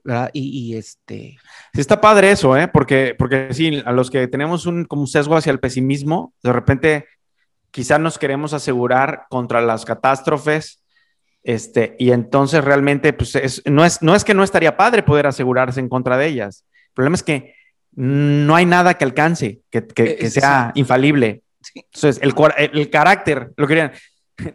¿verdad? 0.03 0.29
Y, 0.33 0.49
y, 0.49 0.77
este... 0.77 1.37
Sí 1.73 1.81
está 1.81 2.01
padre 2.01 2.31
eso, 2.31 2.57
¿eh? 2.57 2.67
Porque, 2.67 3.15
porque 3.17 3.53
sí, 3.53 3.81
a 3.85 3.91
los 3.91 4.09
que 4.09 4.27
tenemos 4.27 4.65
un, 4.65 4.85
como 4.85 5.03
un 5.03 5.07
sesgo 5.07 5.35
hacia 5.35 5.51
el 5.51 5.59
pesimismo, 5.59 6.33
de 6.43 6.53
repente 6.53 7.05
quizá 7.71 7.97
nos 7.97 8.17
queremos 8.17 8.53
asegurar 8.53 9.25
contra 9.29 9.61
las 9.61 9.85
catástrofes, 9.85 10.83
este, 11.43 11.95
y 11.97 12.11
entonces 12.11 12.63
realmente, 12.63 13.13
pues 13.13 13.35
es, 13.35 13.61
no, 13.65 13.85
es, 13.85 14.01
no 14.01 14.15
es 14.15 14.23
que 14.23 14.33
no 14.33 14.43
estaría 14.43 14.77
padre 14.77 15.03
poder 15.03 15.27
asegurarse 15.27 15.79
en 15.79 15.89
contra 15.89 16.17
de 16.17 16.27
ellas, 16.27 16.65
el 16.87 16.93
problema 16.93 17.15
es 17.15 17.23
que 17.23 17.55
no 17.93 18.55
hay 18.55 18.65
nada 18.65 18.95
que 18.95 19.05
alcance, 19.05 19.61
que, 19.69 19.85
que, 19.85 20.15
que 20.15 20.29
sea 20.29 20.71
infalible. 20.75 21.43
Entonces, 21.75 22.19
el, 22.23 22.33
el, 22.73 22.89
carácter, 22.89 23.51
lo 23.55 23.67
querían, 23.67 23.91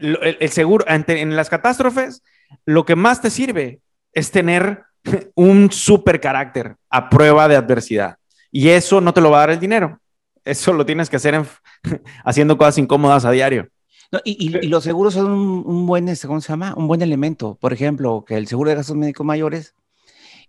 el, 0.01 0.37
el, 0.41 0.51
seguro, 0.51 0.85
en 0.89 1.37
las 1.37 1.51
catástrofes, 1.51 2.23
lo 2.65 2.85
que 2.85 2.97
más 2.97 3.21
te 3.21 3.31
sirve 3.31 3.81
es 4.13 4.31
tener 4.31 4.85
un 5.35 5.71
super 5.71 6.21
carácter 6.21 6.77
a 6.91 7.09
prueba 7.09 7.49
de 7.49 7.57
adversidad. 7.57 8.17
Y 8.51 8.69
eso 8.69 9.01
no 9.01 9.13
te 9.13 9.21
lo 9.21 9.31
va 9.31 9.39
a 9.39 9.41
dar 9.41 9.51
el 9.51 9.61
dinero. 9.61 10.01
Eso 10.45 10.73
lo 10.73 10.87
tienes 10.87 11.11
que 11.11 11.17
hacer 11.17 11.35
en, 11.35 11.47
haciendo 12.25 12.57
cosas 12.57 12.79
incómodas 12.79 13.25
a 13.25 13.31
diario. 13.31 13.69
No, 14.13 14.21
y, 14.25 14.47
y, 14.47 14.69
los 14.69 14.85
seguros 14.85 15.15
son 15.15 15.31
un, 15.33 15.65
un, 15.67 15.87
buen, 15.87 16.09
este, 16.09 16.29
¿cómo 16.29 16.41
se 16.41 16.53
llama? 16.53 16.75
Un 16.77 16.87
buen 16.87 17.03
elemento. 17.03 17.59
Por 17.61 17.73
ejemplo, 17.73 18.25
que 18.25 18.37
el 18.37 18.47
seguro 18.47 18.71
de 18.71 18.77
gastos 18.77 18.97
médicos 18.97 19.27
mayores, 19.27 19.75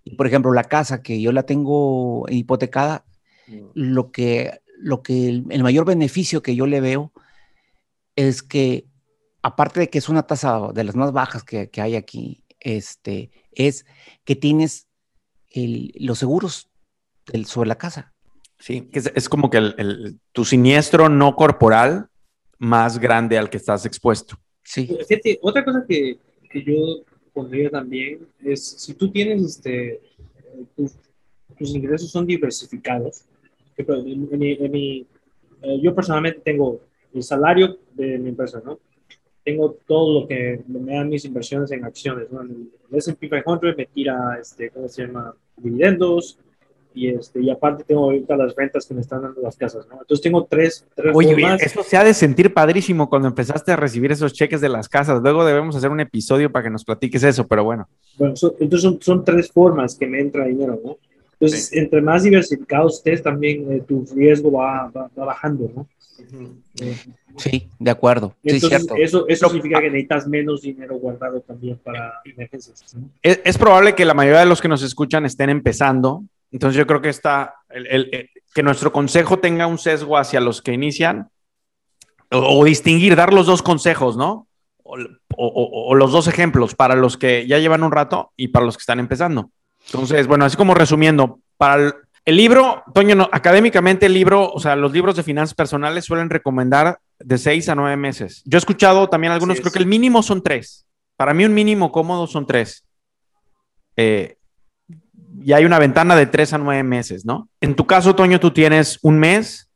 y 0.03 0.15
por 0.15 0.27
ejemplo, 0.27 0.53
la 0.53 0.63
casa 0.63 1.01
que 1.01 1.19
yo 1.19 1.31
la 1.31 1.43
tengo 1.43 2.25
hipotecada, 2.29 3.03
mm. 3.47 3.69
lo 3.73 4.11
que, 4.11 4.59
lo 4.77 5.01
que 5.01 5.27
el, 5.27 5.45
el, 5.49 5.63
mayor 5.63 5.85
beneficio 5.85 6.43
que 6.43 6.55
yo 6.55 6.67
le 6.67 6.81
veo 6.81 7.11
es 8.15 8.43
que, 8.43 8.85
aparte 9.47 9.79
de 9.79 9.89
que 9.89 9.97
es 9.97 10.09
una 10.09 10.23
tasa 10.23 10.71
de 10.73 10.83
las 10.83 10.95
más 10.95 11.11
bajas 11.13 11.43
que, 11.43 11.69
que 11.69 11.81
hay 11.81 11.95
aquí, 11.95 12.43
este, 12.59 13.31
es 13.51 13.85
que 14.25 14.35
tienes 14.35 14.87
el, 15.49 15.93
los 15.99 16.19
seguros 16.19 16.69
del, 17.31 17.45
sobre 17.45 17.69
la 17.69 17.77
casa. 17.77 18.13
Sí, 18.59 18.89
es, 18.91 19.11
es 19.15 19.29
como 19.29 19.49
que 19.49 19.57
el, 19.57 19.75
el, 19.77 20.19
tu 20.33 20.43
siniestro 20.43 21.07
no 21.09 21.35
corporal 21.35 22.09
más 22.57 22.99
grande 22.99 23.37
al 23.37 23.49
que 23.49 23.57
estás 23.57 23.85
expuesto. 23.85 24.35
Sí. 24.63 24.87
Fíjate, 25.07 25.39
otra 25.41 25.63
cosa 25.63 25.85
que, 25.87 26.17
que, 26.49 26.63
yo 26.63 27.03
pondría 27.31 27.69
también 27.69 28.27
es 28.43 28.65
si 28.65 28.95
tú 28.95 29.09
tienes 29.11 29.43
este, 29.43 30.01
tus, 30.75 30.93
tus 31.57 31.73
ingresos 31.73 32.11
son 32.11 32.25
diversificados. 32.25 33.23
En 33.77 34.39
mi, 34.39 34.53
en 34.53 34.71
mi, 34.71 35.05
eh, 35.61 35.79
yo 35.81 35.95
personalmente 35.95 36.41
tengo 36.43 36.81
el 37.13 37.23
salario 37.23 37.77
de 37.93 38.17
mi 38.17 38.29
empresa, 38.29 38.61
¿no? 38.65 38.79
Tengo 39.47 39.77
todo 39.87 40.19
lo 40.19 40.27
que 40.27 40.59
me 40.67 40.95
dan 40.95 41.07
mis 41.07 41.23
inversiones 41.23 41.71
en 41.71 41.85
acciones. 41.85 42.29
¿no? 42.29 42.41
El 42.41 42.67
S&P 42.91 43.29
500 43.29 43.77
me 43.77 43.85
tira, 43.85 44.37
este, 44.41 44.69
¿cómo 44.71 44.89
se 44.89 45.07
llama? 45.07 45.33
Dividendos. 45.55 46.37
Y, 46.93 47.07
este, 47.07 47.41
y 47.41 47.49
aparte 47.49 47.85
tengo 47.85 48.03
ahorita 48.03 48.35
las 48.35 48.53
rentas 48.57 48.85
que 48.85 48.93
me 48.93 48.99
están 48.99 49.21
dando 49.21 49.39
las 49.39 49.55
casas, 49.55 49.87
¿no? 49.87 49.99
Entonces 50.01 50.21
tengo 50.21 50.45
tres, 50.45 50.85
tres 50.95 51.13
Oye, 51.15 51.31
formas. 51.31 51.61
eso 51.61 51.81
se 51.83 51.95
ha 51.95 52.03
de 52.03 52.13
sentir 52.13 52.53
padrísimo 52.53 53.07
cuando 53.07 53.29
empezaste 53.29 53.71
a 53.71 53.77
recibir 53.77 54.11
esos 54.11 54.33
cheques 54.33 54.59
de 54.59 54.67
las 54.67 54.89
casas. 54.89 55.21
Luego 55.21 55.45
debemos 55.45 55.77
hacer 55.77 55.91
un 55.91 56.01
episodio 56.01 56.51
para 56.51 56.63
que 56.63 56.69
nos 56.71 56.83
platiques 56.83 57.23
eso, 57.23 57.47
pero 57.47 57.63
bueno. 57.63 57.87
Bueno, 58.17 58.35
so, 58.35 58.53
entonces 58.59 58.81
son, 58.81 59.01
son, 59.01 59.23
tres 59.23 59.49
formas 59.49 59.95
que 59.95 60.07
me 60.07 60.19
entra 60.19 60.45
dinero, 60.45 60.77
¿no? 60.83 60.97
Entonces, 61.33 61.67
sí. 61.67 61.79
entre 61.79 62.01
más 62.01 62.23
diversificados 62.23 62.95
estés, 62.97 63.21
también 63.23 63.71
eh, 63.71 63.83
tu 63.87 64.05
riesgo 64.13 64.51
va, 64.51 64.89
va, 64.89 65.09
va 65.17 65.25
bajando, 65.25 65.71
¿no? 65.73 65.87
Sí, 67.37 67.69
de 67.79 67.91
acuerdo. 67.91 68.35
Entonces, 68.43 68.61
sí, 68.61 68.67
cierto. 68.67 68.95
Eso, 68.95 69.27
eso 69.27 69.47
significa 69.47 69.79
que 69.79 69.89
necesitas 69.89 70.27
menos 70.27 70.61
dinero 70.61 70.95
guardado 70.97 71.41
también 71.41 71.77
para 71.77 72.21
emergencias. 72.25 72.95
¿no? 72.95 73.09
Es, 73.21 73.41
es, 73.43 73.57
probable 73.57 73.95
que 73.95 74.05
la 74.05 74.13
mayoría 74.13 74.39
de 74.39 74.45
los 74.45 74.61
que 74.61 74.67
nos 74.67 74.81
escuchan 74.81 75.25
estén 75.25 75.49
empezando. 75.49 76.23
Entonces 76.51 76.77
yo 76.77 76.87
creo 76.87 77.01
que 77.01 77.09
está, 77.09 77.55
el, 77.69 77.87
el, 77.87 78.09
el, 78.11 78.29
que 78.53 78.63
nuestro 78.63 78.91
consejo 78.91 79.39
tenga 79.39 79.67
un 79.67 79.77
sesgo 79.77 80.17
hacia 80.17 80.39
los 80.39 80.61
que 80.61 80.73
inician 80.73 81.29
o, 82.31 82.59
o 82.59 82.65
distinguir, 82.65 83.15
dar 83.15 83.33
los 83.33 83.45
dos 83.45 83.61
consejos, 83.61 84.17
¿no? 84.17 84.47
O, 84.83 84.97
o, 85.35 85.95
los 85.95 86.11
dos 86.11 86.27
ejemplos 86.27 86.73
para 86.73 86.95
los 86.95 87.17
que 87.17 87.45
ya 87.45 87.59
llevan 87.59 87.83
un 87.83 87.91
rato 87.91 88.31
y 88.37 88.47
para 88.47 88.65
los 88.65 88.77
que 88.77 88.81
están 88.81 88.99
empezando. 88.99 89.51
Entonces, 89.85 90.27
bueno, 90.27 90.45
así 90.45 90.57
como 90.57 90.73
resumiendo, 90.73 91.39
para 91.57 91.93
el 92.27 92.35
libro, 92.35 92.83
Toño, 92.93 93.15
no, 93.15 93.29
académicamente 93.31 94.05
el 94.07 94.13
libro, 94.13 94.51
o 94.51 94.59
sea, 94.59 94.75
los 94.75 94.91
libros 94.91 95.15
de 95.15 95.23
finanzas 95.23 95.55
personales 95.55 96.03
suelen 96.03 96.29
recomendar 96.29 96.99
de 97.19 97.37
seis 97.37 97.69
a 97.69 97.75
nueve 97.75 97.95
meses. 97.95 98.41
Yo 98.43 98.57
he 98.57 98.59
escuchado 98.59 99.07
también 99.07 99.31
algunos, 99.31 99.55
sí, 99.55 99.63
creo 99.63 99.71
que 99.71 99.79
el 99.79 99.85
mínimo 99.85 100.21
son 100.21 100.43
tres. 100.43 100.85
Para 101.15 101.33
mí 101.33 101.45
un 101.45 101.53
mínimo 101.53 101.89
cómodo 101.89 102.27
son 102.27 102.45
tres. 102.45 102.85
Eh, 103.95 104.35
y 105.41 105.53
hay 105.53 105.63
una 105.63 105.79
ventana 105.79 106.17
de 106.17 106.25
tres 106.25 106.51
a 106.51 106.57
nueve 106.57 106.83
meses, 106.83 107.23
¿no? 107.23 107.47
En 107.61 107.77
tu 107.77 107.87
caso, 107.87 108.13
Toño, 108.13 108.41
tú 108.41 108.51
tienes 108.51 108.99
un 109.03 109.19
mes 109.19 109.69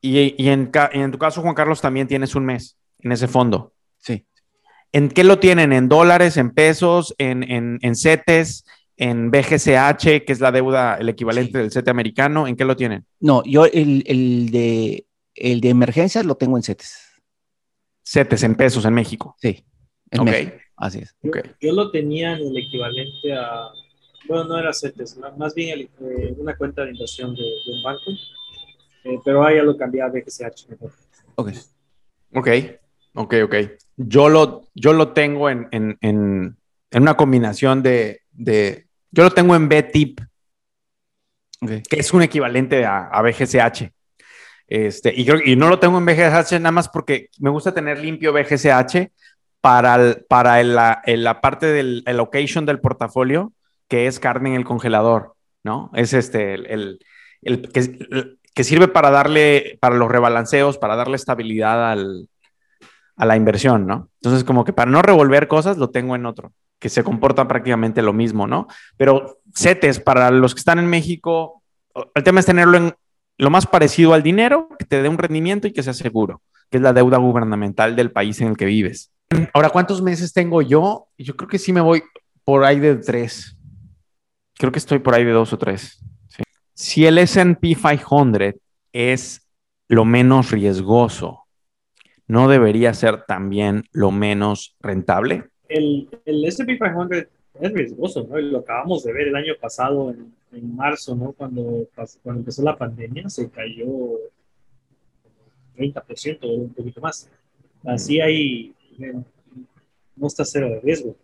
y, 0.00 0.42
y, 0.42 0.48
en, 0.48 0.70
y 0.94 0.98
en 1.00 1.10
tu 1.12 1.18
caso, 1.18 1.42
Juan 1.42 1.54
Carlos, 1.54 1.82
también 1.82 2.08
tienes 2.08 2.34
un 2.34 2.46
mes 2.46 2.78
en 3.00 3.12
ese 3.12 3.28
fondo. 3.28 3.74
Sí. 3.98 4.24
¿En 4.92 5.10
qué 5.10 5.22
lo 5.22 5.38
tienen? 5.38 5.74
¿En 5.74 5.90
dólares, 5.90 6.38
en 6.38 6.50
pesos, 6.50 7.14
en, 7.18 7.42
en, 7.42 7.78
en 7.82 7.94
CETES? 7.94 8.64
En 9.00 9.30
BGCH, 9.30 10.24
que 10.26 10.32
es 10.32 10.40
la 10.40 10.52
deuda, 10.52 10.96
el 10.96 11.08
equivalente 11.08 11.52
sí. 11.52 11.58
del 11.58 11.72
CETE 11.72 11.90
americano, 11.90 12.46
¿en 12.46 12.54
qué 12.54 12.66
lo 12.66 12.76
tienen? 12.76 13.06
No, 13.18 13.42
yo 13.44 13.64
el, 13.64 14.04
el, 14.06 14.50
de, 14.50 15.06
el 15.34 15.62
de 15.62 15.68
emergencias 15.70 16.26
lo 16.26 16.34
tengo 16.34 16.58
en 16.58 16.62
CETES. 16.62 17.22
CETES 18.04 18.42
en 18.42 18.54
pesos 18.56 18.84
en 18.84 18.92
México. 18.92 19.34
Sí, 19.40 19.64
en 20.10 20.20
Ok. 20.20 20.26
México. 20.26 20.56
Así 20.76 20.98
es. 20.98 21.16
Yo, 21.22 21.30
Ok. 21.30 21.38
yo 21.62 21.72
lo 21.72 21.90
tenía 21.90 22.36
en 22.36 22.48
el 22.48 22.56
equivalente 22.58 23.32
a, 23.32 23.68
bueno, 24.28 24.44
no 24.44 24.58
era 24.58 24.70
CETES, 24.74 25.18
más 25.38 25.54
bien 25.54 25.78
el, 25.78 25.80
eh, 26.06 26.34
una 26.36 26.54
cuenta 26.54 26.84
de 26.84 26.90
inversión 26.90 27.34
de, 27.34 27.40
de 27.42 27.72
un 27.72 27.82
banco, 27.82 28.10
eh, 29.04 29.18
pero 29.24 29.42
ahí 29.46 29.56
ya 29.56 29.62
lo 29.62 29.78
cambié 29.78 30.02
a 30.02 30.08
BGCH 30.08 30.68
mejor. 30.68 30.92
Ok. 31.36 31.52
Ok, 32.34 32.48
ok, 33.14 33.34
ok. 33.44 33.54
Yo 33.96 34.28
lo, 34.28 34.68
yo 34.74 34.92
lo 34.92 35.14
tengo 35.14 35.48
en, 35.48 35.68
en, 35.72 35.96
en, 36.02 36.58
en 36.90 37.02
una 37.02 37.16
combinación 37.16 37.82
de, 37.82 38.20
de, 38.30 38.89
Yo 39.10 39.24
lo 39.24 39.30
tengo 39.30 39.56
en 39.56 39.68
BTIP, 39.68 40.20
que 41.60 42.00
es 42.00 42.12
un 42.12 42.22
equivalente 42.22 42.84
a, 42.84 43.08
a 43.08 43.22
BGCH. 43.22 43.92
Este, 44.66 45.12
y, 45.14 45.26
y 45.50 45.56
no 45.56 45.68
lo 45.68 45.80
tengo 45.80 45.98
en 45.98 46.06
BGCH 46.06 46.52
nada 46.52 46.70
más 46.70 46.88
porque 46.88 47.28
me 47.40 47.50
gusta 47.50 47.74
tener 47.74 47.98
limpio 47.98 48.32
BGCH 48.32 49.10
para, 49.60 50.16
para 50.28 50.62
la, 50.62 51.02
la, 51.04 51.40
parte 51.40 51.66
del 51.66 52.04
location 52.06 52.66
del 52.66 52.80
portafolio, 52.80 53.52
que 53.88 54.06
es 54.06 54.20
carne 54.20 54.50
en 54.50 54.54
el 54.54 54.64
congelador, 54.64 55.34
¿no? 55.64 55.90
Es 55.94 56.12
este, 56.12 56.54
el, 56.54 57.00
el, 57.42 57.72
que, 57.72 58.36
que, 58.54 58.64
sirve 58.64 58.88
para 58.88 59.10
darle, 59.10 59.76
para 59.80 59.96
los 59.96 60.10
rebalanceos, 60.10 60.78
para 60.78 60.96
darle 60.96 61.16
estabilidad 61.16 61.90
al, 61.90 62.28
a 63.16 63.26
la 63.26 63.36
inversión, 63.36 63.86
¿no? 63.86 64.08
Entonces, 64.22 64.44
como 64.44 64.64
que 64.64 64.72
para 64.72 64.90
no 64.90 65.02
revolver 65.02 65.48
cosas, 65.48 65.76
lo 65.76 65.90
tengo 65.90 66.14
en 66.14 66.26
otro, 66.26 66.52
que 66.80 66.88
se 66.88 67.04
comporta 67.04 67.46
prácticamente 67.46 68.02
lo 68.02 68.12
mismo, 68.12 68.46
¿no? 68.46 68.66
Pero 68.96 69.38
CETES, 69.54 70.00
para 70.00 70.30
los 70.30 70.54
que 70.54 70.60
están 70.60 70.78
en 70.78 70.86
México, 70.86 71.62
el 72.14 72.24
tema 72.24 72.40
es 72.40 72.46
tenerlo 72.46 72.78
en 72.78 72.94
lo 73.38 73.50
más 73.50 73.66
parecido 73.66 74.14
al 74.14 74.22
dinero, 74.22 74.68
que 74.78 74.84
te 74.84 75.02
dé 75.02 75.08
un 75.08 75.18
rendimiento 75.18 75.68
y 75.68 75.72
que 75.72 75.82
sea 75.82 75.94
seguro, 75.94 76.42
que 76.70 76.78
es 76.78 76.82
la 76.82 76.92
deuda 76.92 77.18
gubernamental 77.18 77.96
del 77.96 78.10
país 78.10 78.40
en 78.40 78.48
el 78.48 78.56
que 78.56 78.66
vives. 78.66 79.12
Ahora, 79.54 79.70
¿cuántos 79.70 80.02
meses 80.02 80.32
tengo 80.32 80.62
yo? 80.62 81.08
Yo 81.16 81.36
creo 81.36 81.48
que 81.48 81.58
sí 81.58 81.72
me 81.72 81.80
voy 81.80 82.02
por 82.44 82.64
ahí 82.64 82.80
de 82.80 82.96
tres. 82.96 83.56
Creo 84.56 84.72
que 84.72 84.78
estoy 84.78 84.98
por 84.98 85.14
ahí 85.14 85.24
de 85.24 85.32
dos 85.32 85.52
o 85.52 85.58
tres. 85.58 86.02
Si 86.74 87.06
el 87.06 87.18
SP 87.20 87.76
500 87.76 88.54
es 88.92 89.46
lo 89.88 90.04
menos 90.04 90.50
riesgoso, 90.50 91.44
¿no 92.26 92.48
debería 92.48 92.94
ser 92.94 93.24
también 93.26 93.84
lo 93.92 94.10
menos 94.10 94.76
rentable? 94.80 95.49
El, 95.70 96.08
el 96.24 96.44
SP 96.44 96.76
500 96.76 97.26
es 97.60 97.72
riesgoso, 97.72 98.26
¿no? 98.28 98.38
Lo 98.38 98.58
acabamos 98.58 99.04
de 99.04 99.12
ver 99.12 99.28
el 99.28 99.36
año 99.36 99.54
pasado, 99.60 100.10
en, 100.10 100.34
en 100.52 100.76
marzo, 100.76 101.14
¿no? 101.14 101.32
Cuando, 101.32 101.88
cuando 102.22 102.40
empezó 102.40 102.62
la 102.62 102.76
pandemia, 102.76 103.28
se 103.28 103.48
cayó 103.48 103.86
30% 105.76 106.38
o 106.42 106.54
un 106.54 106.74
poquito 106.74 107.00
más. 107.00 107.30
Así 107.84 108.20
hay, 108.20 108.74
no 110.16 110.26
está 110.26 110.44
cero 110.44 110.68
de 110.68 110.80
riesgo. 110.80 111.16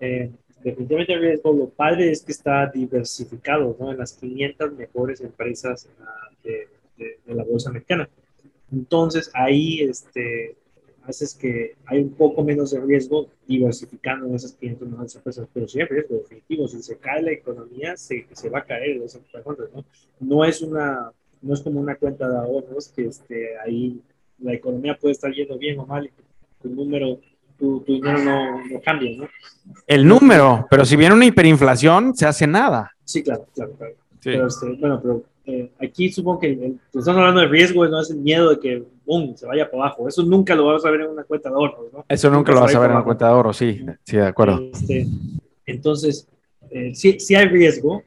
Eh, 0.00 0.30
definitivamente 0.62 1.12
el 1.14 1.20
riesgo, 1.20 1.52
lo 1.52 1.68
padre 1.68 2.10
es 2.10 2.22
que 2.22 2.32
está 2.32 2.66
diversificado, 2.66 3.76
¿no? 3.78 3.90
En 3.90 3.98
las 3.98 4.12
500 4.12 4.72
mejores 4.74 5.20
empresas 5.20 5.88
de, 6.44 6.68
de, 6.96 7.18
de 7.26 7.34
la 7.34 7.44
bolsa 7.44 7.70
americana. 7.70 8.08
Entonces, 8.70 9.30
ahí, 9.34 9.80
este, 9.80 10.56
haces 11.06 11.34
que 11.34 11.74
hay 11.86 12.00
un 12.00 12.10
poco 12.10 12.44
menos 12.44 12.70
de 12.70 12.80
riesgo 12.80 13.28
diversificando 13.46 14.26
en 14.26 14.34
esas 14.34 14.52
500 14.52 14.88
mejores 14.88 15.16
empresas, 15.16 15.48
pero 15.52 15.68
sí 15.68 15.80
hay 15.80 15.86
riesgo 15.86 16.16
definitivo. 16.16 16.68
Si 16.68 16.82
se 16.82 16.96
cae 16.96 17.22
la 17.22 17.32
economía, 17.32 17.96
se, 17.96 18.26
se 18.32 18.48
va 18.48 18.60
a 18.60 18.64
caer 18.64 19.00
¿no? 19.00 19.84
No 20.20 20.44
es, 20.44 20.62
una, 20.62 21.10
no 21.40 21.54
es 21.54 21.60
como 21.60 21.80
una 21.80 21.96
cuenta 21.96 22.28
de 22.28 22.36
ahorros 22.36 22.88
que 22.88 23.06
este, 23.06 23.58
ahí 23.58 24.00
la 24.38 24.54
economía 24.54 24.96
puede 25.00 25.12
estar 25.12 25.32
yendo 25.32 25.58
bien 25.58 25.78
o 25.78 25.86
mal 25.86 26.06
y 26.06 26.10
tu 26.62 26.68
número, 26.68 27.20
tu, 27.58 27.80
tu 27.80 27.94
dinero 27.94 28.18
no, 28.18 28.64
no, 28.66 28.80
cambia, 28.80 29.16
¿no? 29.16 29.28
El 29.86 30.06
número, 30.06 30.66
pero 30.70 30.84
si 30.84 30.96
viene 30.96 31.14
una 31.14 31.26
hiperinflación, 31.26 32.14
se 32.14 32.26
hace 32.26 32.46
nada. 32.46 32.90
Sí, 33.04 33.22
claro, 33.22 33.46
claro, 33.54 33.72
claro. 33.72 33.94
Pero, 34.22 34.46
este, 34.46 34.72
bueno, 34.78 35.00
pero 35.02 35.24
eh, 35.44 35.72
aquí 35.80 36.12
supongo 36.12 36.40
que 36.40 36.46
el, 36.52 36.80
estamos 36.86 37.18
hablando 37.18 37.40
de 37.40 37.48
riesgo, 37.48 37.86
no 37.88 38.00
es 38.00 38.10
el 38.10 38.18
miedo 38.18 38.50
de 38.50 38.60
que 38.60 38.84
boom, 39.04 39.36
se 39.36 39.46
vaya 39.46 39.70
para 39.70 39.84
abajo. 39.84 40.08
Eso 40.08 40.22
nunca 40.22 40.54
lo 40.54 40.66
vas 40.66 40.84
a 40.84 40.90
ver 40.90 41.02
en 41.02 41.10
una 41.10 41.24
cuenta 41.24 41.48
de 41.48 41.56
ahorros, 41.56 41.92
¿no? 41.92 42.04
Eso 42.08 42.28
nunca, 42.28 42.38
nunca 42.38 42.52
lo 42.52 42.60
vas 42.60 42.74
a 42.74 42.78
ver 42.78 42.90
en 42.90 42.96
una 42.96 43.04
cuenta 43.04 43.26
de 43.26 43.30
ahorros, 43.32 43.56
sí, 43.56 43.84
sí, 44.04 44.16
de 44.16 44.26
acuerdo. 44.26 44.60
Este, 44.72 45.06
entonces, 45.66 46.28
eh, 46.70 46.94
sí, 46.94 47.18
sí 47.18 47.34
hay 47.34 47.48
riesgo, 47.48 48.02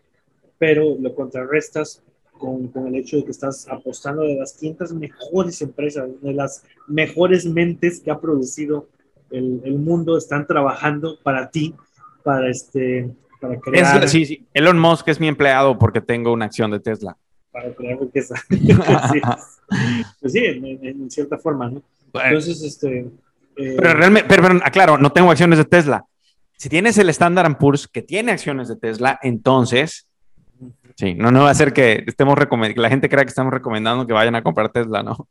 pero 0.58 0.96
lo 1.00 1.14
contrarrestas 1.14 2.02
con, 2.32 2.70
con, 2.70 2.88
el 2.88 2.96
hecho 2.96 3.18
de 3.18 3.26
que 3.26 3.32
estás 3.32 3.68
apostando 3.70 4.24
de 4.24 4.36
las 4.36 4.54
500 4.54 4.94
mejores 4.94 5.62
empresas, 5.62 6.10
de 6.22 6.34
las 6.34 6.64
mejores 6.88 7.46
mentes 7.46 8.00
que 8.00 8.12
ha 8.12 8.20
producido 8.20 8.88
el, 9.30 9.62
el 9.66 9.78
mundo, 9.80 10.18
están 10.18 10.48
trabajando 10.48 11.18
para 11.22 11.50
ti, 11.50 11.76
para 12.24 12.50
este, 12.50 13.10
para 13.48 13.60
crear. 13.60 14.04
Es, 14.04 14.12
sí, 14.12 14.26
sí. 14.26 14.48
Elon 14.54 14.80
Musk 14.80 15.08
es 15.08 15.20
mi 15.20 15.28
empleado 15.28 15.78
porque 15.78 16.02
tengo 16.02 16.34
una 16.34 16.46
acción 16.46 16.72
de 16.72 16.80
Tesla. 16.80 17.18
Para 17.52 17.74
crear 17.74 18.00
riqueza. 18.00 18.36
sí. 18.50 19.22
Pues 20.20 20.34
sí, 20.34 20.46
en, 20.46 20.66
en, 20.66 21.12
cierta 21.12 21.38
forma, 21.38 21.70
¿no? 21.70 21.82
Entonces, 22.14 22.62
este. 22.64 23.00
Eh... 23.58 23.76
Pero 23.78 23.94
realmente, 23.94 24.28
pero, 24.28 24.44
pero, 24.44 24.60
aclaro, 24.64 24.98
no 24.98 25.12
tengo 25.12 25.32
acciones 25.32 25.58
de 25.58 25.66
Tesla. 25.66 26.06
Si 26.58 26.70
tienes 26.70 26.98
el 26.98 27.10
Standard 27.10 27.58
Poor's 27.58 27.88
que 27.88 28.02
tiene 28.02 28.32
acciones 28.32 28.68
de 28.68 28.76
Tesla, 28.76 29.20
entonces. 29.22 30.08
Sí, 30.96 31.14
no, 31.14 31.30
no 31.30 31.44
va 31.44 31.50
a 31.50 31.56
ser 31.56 31.74
que 31.74 32.06
estemos 32.08 32.38
que 32.38 32.74
la 32.78 32.90
gente 32.90 33.10
crea 33.10 33.26
que 33.26 33.30
estamos 33.30 33.54
recomendando 33.54 34.08
que 34.08 34.14
vayan 34.14 34.36
a 34.36 34.44
comprar 34.44 34.70
Tesla, 34.70 35.04
¿no? 35.04 35.28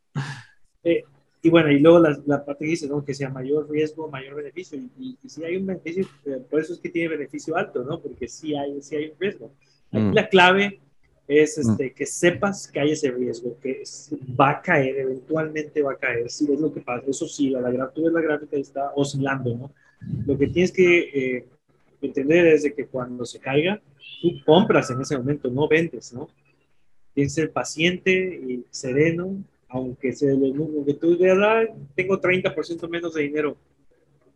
Eh, 0.82 1.04
y 1.44 1.50
bueno, 1.50 1.70
y 1.70 1.78
luego 1.78 1.98
la, 1.98 2.18
la 2.24 2.42
parte 2.42 2.64
que 2.64 2.70
dice, 2.70 2.88
¿no? 2.88 3.04
Que 3.04 3.12
sea 3.12 3.28
mayor 3.28 3.70
riesgo, 3.70 4.08
mayor 4.08 4.36
beneficio. 4.36 4.78
Y, 4.78 4.90
y, 4.98 5.18
y 5.22 5.28
si 5.28 5.44
hay 5.44 5.58
un 5.58 5.66
beneficio, 5.66 6.06
por 6.48 6.58
eso 6.58 6.72
es 6.72 6.78
que 6.78 6.88
tiene 6.88 7.10
beneficio 7.10 7.54
alto, 7.54 7.84
¿no? 7.84 8.00
Porque 8.00 8.26
sí 8.28 8.56
hay, 8.56 8.80
sí 8.80 8.96
hay 8.96 9.10
un 9.10 9.18
riesgo. 9.20 9.52
Aquí 9.92 10.04
mm. 10.04 10.14
la 10.14 10.26
clave 10.26 10.80
es 11.28 11.58
este, 11.58 11.90
mm. 11.90 11.94
que 11.94 12.06
sepas 12.06 12.66
que 12.66 12.80
hay 12.80 12.92
ese 12.92 13.10
riesgo, 13.10 13.58
que 13.60 13.82
es, 13.82 14.10
va 14.40 14.52
a 14.52 14.62
caer, 14.62 14.96
eventualmente 14.96 15.82
va 15.82 15.92
a 15.92 15.98
caer. 15.98 16.30
Sí, 16.30 16.48
es 16.50 16.58
lo 16.58 16.72
que 16.72 16.80
pasa. 16.80 17.04
Eso 17.06 17.28
sí, 17.28 17.50
la, 17.50 17.60
la, 17.60 17.90
tú 17.90 18.04
ves 18.04 18.14
la 18.14 18.22
gráfica 18.22 18.56
y 18.56 18.62
está 18.62 18.92
oscilando, 18.96 19.54
¿no? 19.54 19.74
Lo 20.26 20.38
que 20.38 20.46
tienes 20.46 20.72
que 20.72 21.00
eh, 21.36 21.46
entender 22.00 22.46
es 22.46 22.62
de 22.62 22.72
que 22.72 22.86
cuando 22.86 23.26
se 23.26 23.38
caiga, 23.38 23.82
tú 24.22 24.30
compras 24.46 24.88
en 24.88 25.02
ese 25.02 25.18
momento, 25.18 25.50
no 25.50 25.68
vendes, 25.68 26.14
¿no? 26.14 26.30
Tienes 27.12 27.34
que 27.34 27.42
ser 27.42 27.52
paciente 27.52 28.12
y 28.12 28.64
sereno, 28.70 29.44
aunque 29.74 30.12
tú 30.94 31.18
veas, 31.18 31.38
ah, 31.42 31.64
tengo 31.96 32.20
30% 32.20 32.88
menos 32.88 33.12
de 33.14 33.22
dinero. 33.22 33.56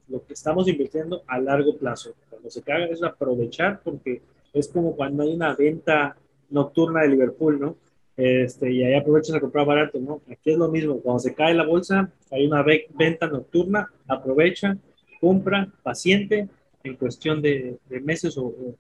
Lo 0.08 0.24
que 0.26 0.32
estamos 0.32 0.66
invirtiendo 0.66 1.22
a 1.28 1.38
largo 1.38 1.76
plazo. 1.76 2.14
Cuando 2.28 2.50
se 2.50 2.60
caiga 2.60 2.86
es 2.86 3.02
aprovechar 3.04 3.80
porque 3.84 4.20
es 4.52 4.66
como 4.66 4.96
cuando 4.96 5.22
hay 5.22 5.32
una 5.32 5.54
venta 5.54 6.16
nocturna 6.50 7.02
de 7.02 7.10
Liverpool, 7.10 7.60
¿no? 7.60 7.76
Este, 8.16 8.72
y 8.72 8.82
ahí 8.82 8.94
aprovechas 8.94 9.36
a 9.36 9.40
comprar 9.40 9.64
barato, 9.64 10.00
¿no? 10.00 10.22
Aquí 10.28 10.50
es 10.50 10.58
lo 10.58 10.68
mismo, 10.68 11.00
cuando 11.00 11.20
se 11.20 11.34
cae 11.34 11.54
la 11.54 11.64
bolsa, 11.64 12.10
hay 12.32 12.44
una 12.44 12.64
venta 12.98 13.28
nocturna, 13.28 13.92
aprovecha, 14.08 14.76
compra, 15.20 15.68
paciente, 15.84 16.48
en 16.82 16.96
cuestión 16.96 17.40
de, 17.40 17.78
de 17.88 18.00
meses 18.00 18.36
o, 18.36 18.46
o, 18.46 18.74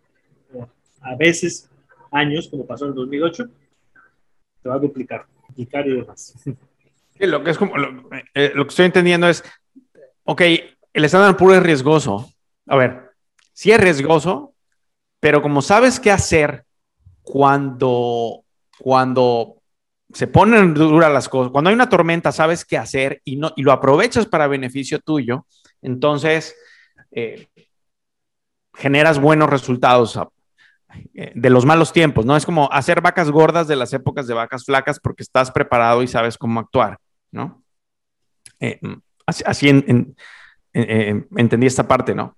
o, 0.54 0.68
a 1.02 1.14
veces 1.14 1.70
años, 2.10 2.48
como 2.48 2.66
pasó 2.66 2.86
en 2.86 2.90
el 2.90 2.96
2008, 2.96 3.44
te 4.62 4.68
va 4.68 4.74
a 4.74 4.80
duplicar, 4.80 5.26
y 5.56 5.66
demás. 5.66 6.34
Lo 7.18 7.42
que 7.42 7.50
es 7.50 7.58
como, 7.58 7.76
lo, 7.76 8.08
eh, 8.34 8.52
lo, 8.54 8.64
que 8.64 8.68
estoy 8.68 8.86
entendiendo 8.86 9.28
es, 9.28 9.42
ok, 10.24 10.40
el 10.92 11.04
estándar 11.04 11.36
puro 11.36 11.54
es 11.54 11.62
riesgoso. 11.62 12.32
A 12.66 12.76
ver, 12.76 13.10
sí 13.52 13.72
es 13.72 13.80
riesgoso, 13.80 14.54
pero 15.18 15.42
como 15.42 15.62
sabes 15.62 15.98
qué 15.98 16.12
hacer 16.12 16.64
cuando, 17.22 18.44
cuando 18.78 19.56
se 20.12 20.26
ponen 20.28 20.74
duras 20.74 21.12
las 21.12 21.28
cosas, 21.28 21.50
cuando 21.50 21.70
hay 21.70 21.74
una 21.74 21.88
tormenta, 21.88 22.30
sabes 22.32 22.64
qué 22.64 22.78
hacer 22.78 23.20
y, 23.24 23.36
no, 23.36 23.52
y 23.56 23.62
lo 23.62 23.72
aprovechas 23.72 24.26
para 24.26 24.46
beneficio 24.46 25.00
tuyo, 25.00 25.44
entonces 25.82 26.54
eh, 27.10 27.48
generas 28.74 29.20
buenos 29.20 29.50
resultados 29.50 30.16
eh, 30.16 30.20
de 31.12 31.50
los 31.50 31.66
malos 31.66 31.92
tiempos, 31.92 32.24
¿no? 32.24 32.36
Es 32.36 32.46
como 32.46 32.70
hacer 32.72 33.00
vacas 33.00 33.30
gordas 33.30 33.68
de 33.68 33.76
las 33.76 33.92
épocas 33.92 34.26
de 34.26 34.34
vacas 34.34 34.64
flacas 34.64 34.98
porque 35.00 35.22
estás 35.22 35.50
preparado 35.50 36.02
y 36.02 36.06
sabes 36.06 36.38
cómo 36.38 36.60
actuar, 36.60 36.98
¿no? 37.30 37.62
Eh, 38.60 38.80
así, 39.26 39.42
así 39.46 39.68
en, 39.68 39.84
en, 39.86 40.16
en, 40.72 41.28
entendí 41.36 41.66
esta 41.66 41.86
parte, 41.86 42.14
¿no? 42.14 42.36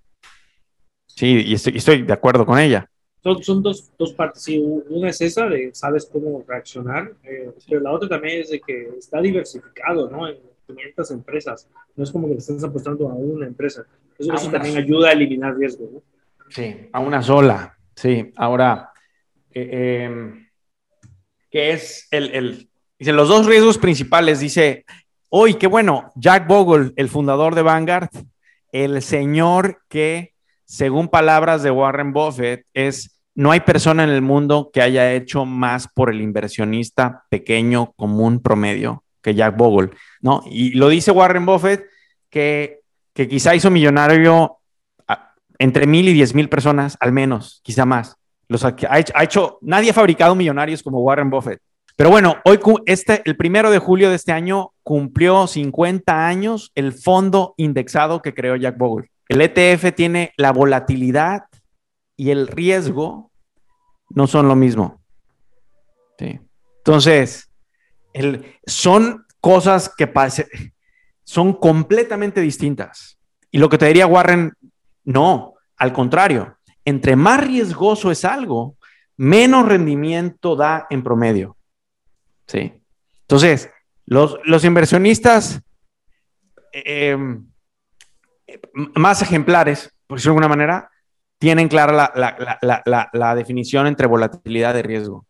Sí, 1.07 1.43
y 1.45 1.53
estoy, 1.53 1.77
estoy 1.77 2.01
de 2.03 2.13
acuerdo 2.13 2.45
con 2.45 2.59
ella. 2.59 2.89
Son, 3.23 3.43
son 3.43 3.61
dos, 3.61 3.91
dos, 3.97 4.13
partes, 4.13 4.41
sí, 4.41 4.57
una 4.57 5.09
es 5.09 5.21
esa 5.21 5.45
de 5.47 5.69
sabes 5.73 6.09
cómo 6.11 6.43
reaccionar, 6.47 7.13
eh, 7.23 7.51
pero 7.69 7.81
la 7.81 7.91
otra 7.91 8.09
también 8.09 8.41
es 8.41 8.49
de 8.49 8.59
que 8.59 8.89
está 8.97 9.21
diversificado, 9.21 10.09
¿no? 10.09 10.27
En 10.27 10.37
500 10.65 11.11
empresas, 11.11 11.67
no 11.95 12.03
es 12.03 12.11
como 12.11 12.27
que 12.27 12.33
le 12.33 12.39
estás 12.39 12.63
apostando 12.63 13.09
a 13.09 13.13
una 13.13 13.45
empresa, 13.45 13.85
eso, 14.17 14.33
eso 14.33 14.49
también 14.49 14.77
ayuda 14.77 15.09
a 15.09 15.11
eliminar 15.11 15.55
riesgo, 15.55 15.89
¿no? 15.93 16.01
Sí, 16.49 16.89
a 16.91 16.99
una 16.99 17.21
sola, 17.21 17.77
sí, 17.95 18.31
ahora, 18.35 18.91
eh, 19.51 19.69
eh, 19.71 20.47
¿qué 21.49 21.71
es 21.71 22.07
el, 22.11 22.31
el, 22.31 22.69
dice, 22.97 23.13
los 23.13 23.29
dos 23.29 23.45
riesgos 23.45 23.77
principales, 23.77 24.39
dice, 24.39 24.85
hoy, 25.29 25.55
qué 25.55 25.67
bueno, 25.67 26.11
Jack 26.15 26.47
Bogle, 26.47 26.93
el 26.95 27.09
fundador 27.09 27.55
de 27.55 27.61
Vanguard, 27.61 28.09
el 28.71 29.01
señor 29.01 29.81
que 29.89 30.33
según 30.71 31.09
palabras 31.09 31.63
de 31.63 31.71
Warren 31.71 32.13
Buffett, 32.13 32.65
es 32.73 33.21
no 33.35 33.51
hay 33.51 33.59
persona 33.59 34.05
en 34.05 34.09
el 34.09 34.21
mundo 34.21 34.71
que 34.73 34.81
haya 34.81 35.11
hecho 35.11 35.45
más 35.45 35.89
por 35.89 36.09
el 36.09 36.21
inversionista 36.21 37.25
pequeño, 37.29 37.91
común, 37.97 38.41
promedio 38.41 39.03
que 39.21 39.35
Jack 39.35 39.57
Bogle, 39.57 39.89
¿no? 40.21 40.43
Y 40.45 40.71
lo 40.71 40.87
dice 40.87 41.11
Warren 41.11 41.45
Buffett 41.45 41.83
que, 42.29 42.79
que 43.13 43.27
quizá 43.27 43.53
hizo 43.53 43.69
millonario 43.69 44.59
entre 45.61 45.85
mil 45.85 46.09
y 46.09 46.13
diez 46.13 46.33
mil 46.33 46.49
personas, 46.49 46.97
al 46.99 47.11
menos, 47.11 47.61
quizá 47.63 47.85
más, 47.85 48.17
Los 48.47 48.65
ha, 48.65 48.75
ha 48.89 49.23
hecho, 49.23 49.59
nadie 49.61 49.91
ha 49.91 49.93
fabricado 49.93 50.33
millonarios 50.33 50.81
como 50.81 51.01
Warren 51.01 51.29
Buffett. 51.29 51.61
Pero 51.95 52.09
bueno, 52.09 52.37
hoy 52.45 52.59
este, 52.87 53.21
el 53.25 53.37
primero 53.37 53.69
de 53.69 53.77
julio 53.77 54.09
de 54.09 54.15
este 54.15 54.31
año 54.31 54.73
cumplió 54.81 55.45
50 55.45 56.27
años 56.27 56.71
el 56.73 56.93
fondo 56.93 57.53
indexado 57.57 58.23
que 58.23 58.33
creó 58.33 58.55
Jack 58.55 58.75
Bogle. 58.75 59.11
El 59.29 59.39
ETF 59.39 59.93
tiene 59.95 60.33
la 60.35 60.51
volatilidad 60.51 61.43
y 62.17 62.31
el 62.31 62.47
riesgo 62.47 63.31
no 64.09 64.25
son 64.25 64.47
lo 64.47 64.55
mismo. 64.55 64.99
Sí. 66.17 66.39
Entonces, 66.77 67.51
el, 68.13 68.57
son 68.65 69.27
cosas 69.39 69.93
que 69.95 70.11
son 71.23 71.53
completamente 71.53 72.41
distintas. 72.41 73.19
Y 73.51 73.59
lo 73.59 73.69
que 73.69 73.77
te 73.77 73.85
diría 73.85 74.07
Warren, 74.07 74.53
no, 75.03 75.50
al 75.81 75.93
contrario, 75.93 76.59
entre 76.85 77.15
más 77.15 77.43
riesgoso 77.43 78.11
es 78.11 78.23
algo, 78.23 78.77
menos 79.17 79.67
rendimiento 79.67 80.55
da 80.55 80.85
en 80.91 81.01
promedio. 81.01 81.57
¿Sí? 82.45 82.71
Entonces, 83.21 83.71
los, 84.05 84.63
inversionistas 84.63 85.59
eh, 86.71 87.17
más 88.93 89.23
ejemplares, 89.23 89.91
por 90.05 90.19
decirlo 90.19 90.33
de 90.33 90.43
alguna 90.43 90.55
manera, 90.55 90.91
tienen 91.39 91.67
clara 91.67 92.13
la, 92.13 93.35
definición 93.35 93.87
entre 93.87 94.05
volatilidad 94.05 94.77
y 94.77 94.83
riesgo. 94.83 95.25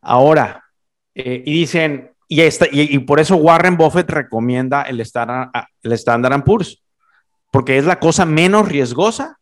Ahora, 0.00 0.64
eh, 1.14 1.42
y 1.44 1.52
dicen, 1.60 2.10
y, 2.26 2.40
y, 2.40 2.98
por 3.00 3.20
eso 3.20 3.36
Warren 3.36 3.76
Buffett 3.76 4.08
recomienda 4.08 4.80
el 4.80 4.98
Standard, 5.00 5.50
el 5.82 5.92
Standard 5.92 6.42
Poor's, 6.42 6.82
porque 7.52 7.76
es 7.76 7.84
la 7.84 8.00
cosa 8.00 8.24
menos 8.24 8.66
riesgosa 8.66 9.38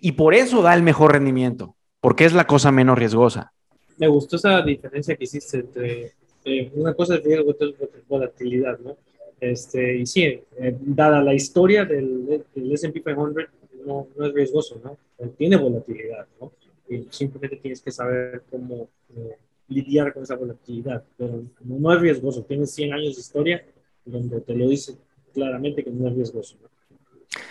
y 0.00 0.12
por 0.12 0.34
eso 0.34 0.62
da 0.62 0.74
el 0.74 0.82
mejor 0.82 1.12
rendimiento, 1.12 1.76
porque 2.00 2.24
es 2.24 2.32
la 2.32 2.46
cosa 2.46 2.72
menos 2.72 2.98
riesgosa. 2.98 3.52
Me 3.98 4.08
gustó 4.08 4.36
esa 4.36 4.62
diferencia 4.62 5.16
que 5.16 5.24
hiciste 5.24 5.58
entre 5.58 6.12
eh, 6.44 6.70
una 6.74 6.94
cosa 6.94 7.16
es 7.16 7.24
riesgo 7.24 7.50
otra 7.50 7.68
es 7.68 8.08
volatilidad, 8.08 8.78
¿no? 8.78 8.96
Este, 9.40 9.98
y 9.98 10.06
sí, 10.06 10.22
eh, 10.22 10.42
dada 10.80 11.22
la 11.22 11.34
historia 11.34 11.84
del, 11.84 12.44
del 12.54 12.72
S&P 12.72 13.02
500, 13.02 13.44
no, 13.86 14.08
no, 14.16 14.26
es 14.26 14.34
riesgoso, 14.34 14.80
¿no? 14.82 14.96
Tiene 15.36 15.56
volatilidad, 15.56 16.26
¿no? 16.40 16.52
Y 16.88 17.06
simplemente 17.10 17.56
tienes 17.56 17.82
que 17.82 17.90
saber 17.90 18.42
cómo 18.50 18.88
eh, 19.14 19.36
lidiar 19.68 20.12
con 20.12 20.22
esa 20.22 20.36
volatilidad, 20.36 21.04
pero 21.16 21.42
no, 21.64 21.92
es 21.92 22.00
riesgoso. 22.00 22.42
Tienes 22.42 22.70
100 22.72 22.92
años 22.94 23.14
de 23.14 23.20
historia 23.20 23.64
donde 24.04 24.40
te 24.40 24.54
lo 24.54 24.68
dice 24.68 24.96
claramente 25.34 25.84
que 25.84 25.90
no 25.90 26.08
es 26.08 26.14
riesgoso, 26.14 26.56
¿no? 26.62 26.68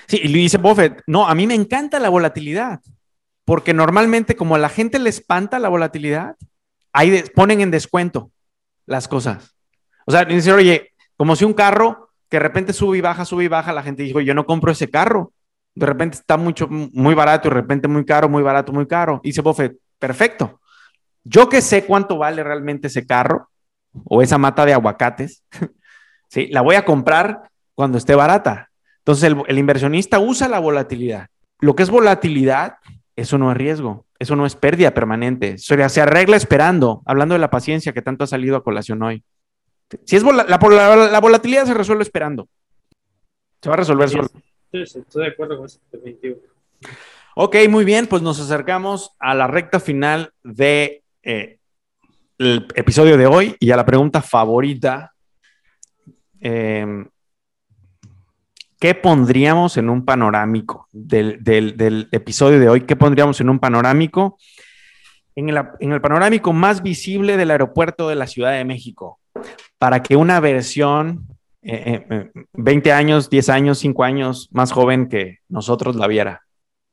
Sí, 0.08 0.22
y 0.24 0.32
dice 0.32 0.58
Buffett, 0.58 1.04
no, 1.06 1.28
a 1.28 1.36
mí 1.36 1.48
me 1.48 1.54
encanta 1.56 2.00
la 2.00 2.10
volatilidad, 2.10 2.80
porque 3.46 3.74
normalmente 3.74 4.36
como 4.36 4.56
a 4.56 4.60
la 4.60 4.70
gente 4.70 5.00
le 5.00 5.10
espanta 5.10 5.60
la 5.60 5.70
volatilidad, 5.70 6.36
ahí 6.94 7.24
ponen 7.36 7.62
en 7.62 7.72
descuento 7.72 8.32
las 8.86 9.08
cosas. 9.08 9.56
O 10.06 10.12
sea, 10.12 10.24
dicen, 10.26 10.54
oye, 10.54 10.94
como 11.18 11.36
si 11.36 11.46
un 11.46 11.54
carro 11.54 12.10
que 12.30 12.38
de 12.38 12.44
repente 12.44 12.74
sube 12.74 12.98
y 12.98 13.02
baja, 13.02 13.26
sube 13.26 13.44
y 13.44 13.48
baja, 13.48 13.74
la 13.74 13.84
gente 13.84 14.04
dijo, 14.04 14.22
yo 14.22 14.34
no 14.34 14.46
compro 14.46 14.72
ese 14.72 14.90
carro. 14.90 15.34
De 15.76 15.86
repente 15.86 16.18
está 16.18 16.38
mucho, 16.38 16.68
muy 16.70 17.14
barato 17.14 17.48
y 17.48 17.52
de 17.52 17.56
repente 17.56 17.88
muy 17.88 18.06
caro, 18.06 18.30
muy 18.30 18.42
barato, 18.42 18.74
muy 18.74 18.88
caro. 18.88 19.22
Y 19.24 19.30
dice 19.30 19.42
Buffett, 19.42 19.78
perfecto. 20.00 20.60
Yo 21.24 21.50
que 21.50 21.62
sé 21.62 21.86
cuánto 21.86 22.18
vale 22.18 22.44
realmente 22.44 22.88
ese 22.88 23.06
carro 23.06 23.50
o 24.06 24.22
esa 24.22 24.38
mata 24.38 24.66
de 24.66 24.74
aguacates, 24.74 25.44
¿sí? 26.30 26.48
la 26.48 26.62
voy 26.62 26.76
a 26.76 26.86
comprar 26.86 27.50
cuando 27.76 27.98
esté 27.98 28.16
barata. 28.16 28.70
Entonces 29.08 29.34
el, 29.48 29.58
inversionista 29.58 30.20
usa 30.20 30.50
la 30.50 30.60
volatilidad. 30.60 31.30
Lo 31.62 31.78
que 31.78 31.84
es 31.84 31.90
volatilidad, 31.90 32.80
eso 33.16 33.38
no 33.38 33.50
es 33.50 33.58
riesgo, 33.58 34.06
eso 34.20 34.36
no 34.36 34.46
es 34.46 34.58
pérdida 34.58 34.94
permanente. 34.94 35.58
Se 35.58 36.02
arregla 36.02 36.36
esperando, 36.36 37.04
hablando 37.06 37.32
de 37.34 37.40
la 37.40 37.50
paciencia 37.50 37.94
que 37.94 38.02
tanto 38.02 38.26
ha 38.26 38.28
salido 38.28 38.58
a 38.58 38.66
colación 38.66 39.02
hoy. 39.02 39.24
Si 40.04 40.18
es 40.18 40.24
la, 40.24 40.44
la, 40.44 41.20
volatilidad 41.22 41.66
se 41.66 41.74
resuelve 41.74 42.04
esperando. 42.04 42.50
Se 43.62 43.70
va 43.70 43.76
a 43.76 43.78
resolver 43.78 44.10
solo. 44.10 44.28
Sí, 44.74 44.82
estoy 44.82 45.24
de 45.24 45.30
acuerdo 45.30 45.56
con 45.56 45.68
eso, 45.68 45.80
definitivo. 45.90 46.40
Ok, 47.36 47.56
muy 47.70 47.86
bien, 47.86 48.08
pues 48.08 48.22
nos 48.22 48.42
acercamos 48.42 49.12
a 49.20 49.34
la 49.36 49.48
recta 49.48 49.80
final 49.80 50.34
de 50.44 51.02
eh, 51.24 51.60
el 52.40 52.68
episodio 52.76 53.16
de 53.16 53.26
hoy 53.26 53.56
y 53.62 53.72
a 53.72 53.78
la 53.78 53.86
pregunta 53.86 54.22
favorita. 54.22 55.14
Em, 56.42 57.08
¿Qué 58.80 58.94
pondríamos 58.94 59.78
en 59.78 59.90
un 59.90 60.06
panorámico 60.06 60.88
del, 60.92 62.08
episodio 62.12 62.60
de 62.60 62.70
hoy? 62.70 62.82
¿Qué 62.82 62.96
pondríamos 62.96 63.42
en 63.42 63.50
un 63.50 63.60
panorámico? 63.60 64.38
En 65.36 65.50
el, 65.50 66.02
panorámico 66.02 66.54
más 66.54 66.84
visible 66.84 67.38
del 67.38 67.52
aeropuerto 67.52 68.08
de 68.08 68.16
la 68.16 68.28
Ciudad 68.28 68.52
de 68.52 68.66
México 68.66 69.20
para 69.80 70.04
que 70.04 70.16
una 70.16 70.40
versión 70.40 71.28
20 71.62 71.70
eh, 71.70 72.32
eh, 72.54 72.92
años, 72.92 73.30
10 73.30 73.50
años, 73.50 73.80
5 73.80 74.04
años 74.04 74.50
más 74.52 74.72
joven 74.72 75.10
que 75.10 75.40
nosotros 75.50 75.96
la 75.96 76.08
viera, 76.08 76.44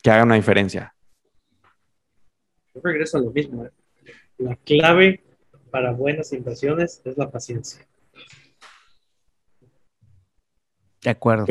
que 0.02 0.10
haga 0.10 0.24
una 0.24 0.36
diferencia. 0.36 0.94
Yo 2.74 2.80
regreso 2.82 3.18
a 3.18 3.20
lo 3.20 3.30
mismo. 3.30 3.64
¿eh? 3.66 3.70
La 4.38 4.56
clave 4.56 5.22
para 5.70 5.92
buenas 5.92 6.32
inversiones 6.32 7.02
es 7.04 7.16
la 7.18 7.30
paciencia. 7.30 7.86
De 11.04 11.10
acuerdo. 11.10 11.46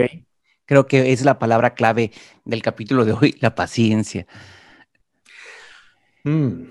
Creo 0.65 0.87
que 0.87 1.13
es 1.13 1.23
la 1.23 1.39
palabra 1.39 1.75
clave 1.75 2.11
del 2.43 2.61
capítulo 2.61 3.05
de 3.05 3.13
hoy, 3.13 3.37
la 3.39 3.55
paciencia. 3.55 4.25
Mm. 6.23 6.63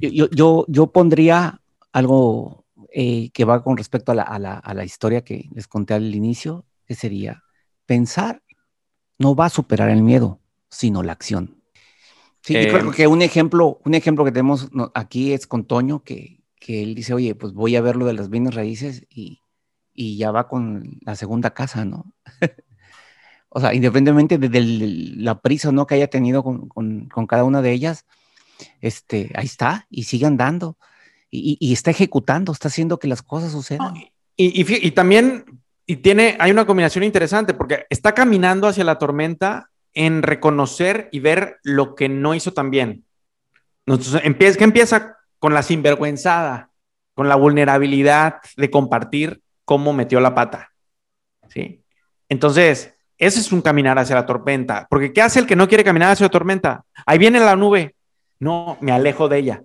Yo, 0.00 0.28
yo, 0.30 0.64
yo, 0.68 0.86
pondría 0.88 1.60
algo 1.92 2.64
eh, 2.92 3.30
que 3.30 3.44
va 3.44 3.62
con 3.62 3.76
respecto 3.76 4.12
a 4.12 4.14
la, 4.14 4.84
historia 4.84 5.22
que 5.22 5.48
les 5.54 5.68
conté 5.68 5.94
al 5.94 6.14
inicio, 6.14 6.64
que 6.86 6.94
sería 6.94 7.42
pensar 7.86 8.42
no 9.18 9.34
va 9.34 9.46
a 9.46 9.50
superar 9.50 9.90
el 9.90 10.02
miedo, 10.02 10.40
sino 10.70 11.02
la 11.02 11.12
acción. 11.12 11.62
Sí, 12.40 12.54
yo 12.54 12.60
creo 12.60 12.86
em. 12.86 12.90
que 12.92 13.06
un 13.06 13.20
ejemplo, 13.20 13.78
un 13.84 13.94
ejemplo 13.94 14.24
que 14.24 14.32
tenemos 14.32 14.70
aquí 14.94 15.34
es 15.34 15.46
con 15.46 15.64
Toño, 15.64 16.02
que, 16.02 16.40
él 16.66 16.94
dice, 16.94 17.12
oye, 17.12 17.34
pues 17.34 17.52
voy 17.52 17.76
a 17.76 17.82
ver 17.82 17.96
lo 17.96 18.06
de 18.06 18.14
las 18.14 18.30
bienes 18.30 18.54
raíces 18.54 19.06
y, 19.10 19.42
ya 19.94 20.30
va 20.30 20.48
con 20.48 20.98
la 21.02 21.16
segunda 21.16 21.50
casa, 21.50 21.84
¿no? 21.84 22.12
o 23.48 23.60
sea, 23.60 23.74
independientemente 23.74 24.38
de, 24.38 24.60
la 25.16 25.40
prisa 25.40 25.72
¿no? 25.72 25.86
que 25.86 25.96
haya 25.96 26.08
tenido 26.08 26.42
con, 26.42 26.68
con, 26.68 27.26
cada 27.26 27.44
una 27.44 27.62
de 27.62 27.72
ellas, 27.72 28.06
este, 28.80 29.30
ahí 29.34 29.46
está 29.46 29.86
y 29.90 30.04
sigue 30.04 30.26
andando 30.26 30.76
y, 31.30 31.72
está 31.72 31.90
ejecutando, 31.90 32.52
está 32.52 32.68
haciendo 32.68 32.98
que 32.98 33.08
las 33.08 33.22
cosas 33.22 33.52
sucedan. 33.52 33.94
y, 34.36 34.90
también 34.92 35.44
y 35.86 35.96
tiene, 35.96 36.36
hay 36.38 36.52
una 36.52 36.66
combinación 36.66 37.02
interesante 37.02 37.52
porque 37.52 37.86
está 37.90 38.14
caminando 38.14 38.68
hacia 38.68 38.84
la 38.84 38.98
tormenta 38.98 39.70
en 39.92 40.22
reconocer 40.22 41.08
y 41.10 41.18
ver 41.18 41.58
lo 41.64 41.96
que 41.96 42.08
no 42.08 42.34
hizo 42.34 42.52
tan 42.52 42.70
bien. 42.70 43.04
Entonces, 43.86 44.20
empieza, 44.24 44.58
que 44.58 44.64
empieza 44.64 45.16
con 45.40 45.52
la 45.52 45.64
sinvergüenzada, 45.64 46.70
con 47.14 47.28
la 47.28 47.34
vulnerabilidad 47.34 48.36
de 48.56 48.70
compartir 48.70 49.42
cómo 49.70 49.92
metió 49.92 50.20
la 50.20 50.34
pata. 50.34 50.72
¿Sí? 51.48 51.84
Entonces, 52.28 52.94
ese 53.16 53.40
es 53.40 53.52
un 53.52 53.62
caminar 53.62 53.98
hacia 53.98 54.16
la 54.16 54.26
tormenta. 54.26 54.86
Porque 54.90 55.12
¿qué 55.12 55.22
hace 55.22 55.38
el 55.38 55.46
que 55.46 55.56
no 55.56 55.68
quiere 55.68 55.84
caminar 55.84 56.10
hacia 56.10 56.26
la 56.26 56.30
tormenta? 56.30 56.84
Ahí 57.06 57.18
viene 57.18 57.40
la 57.40 57.56
nube. 57.56 57.94
No, 58.38 58.78
me 58.80 58.92
alejo 58.92 59.28
de 59.28 59.38
ella 59.38 59.62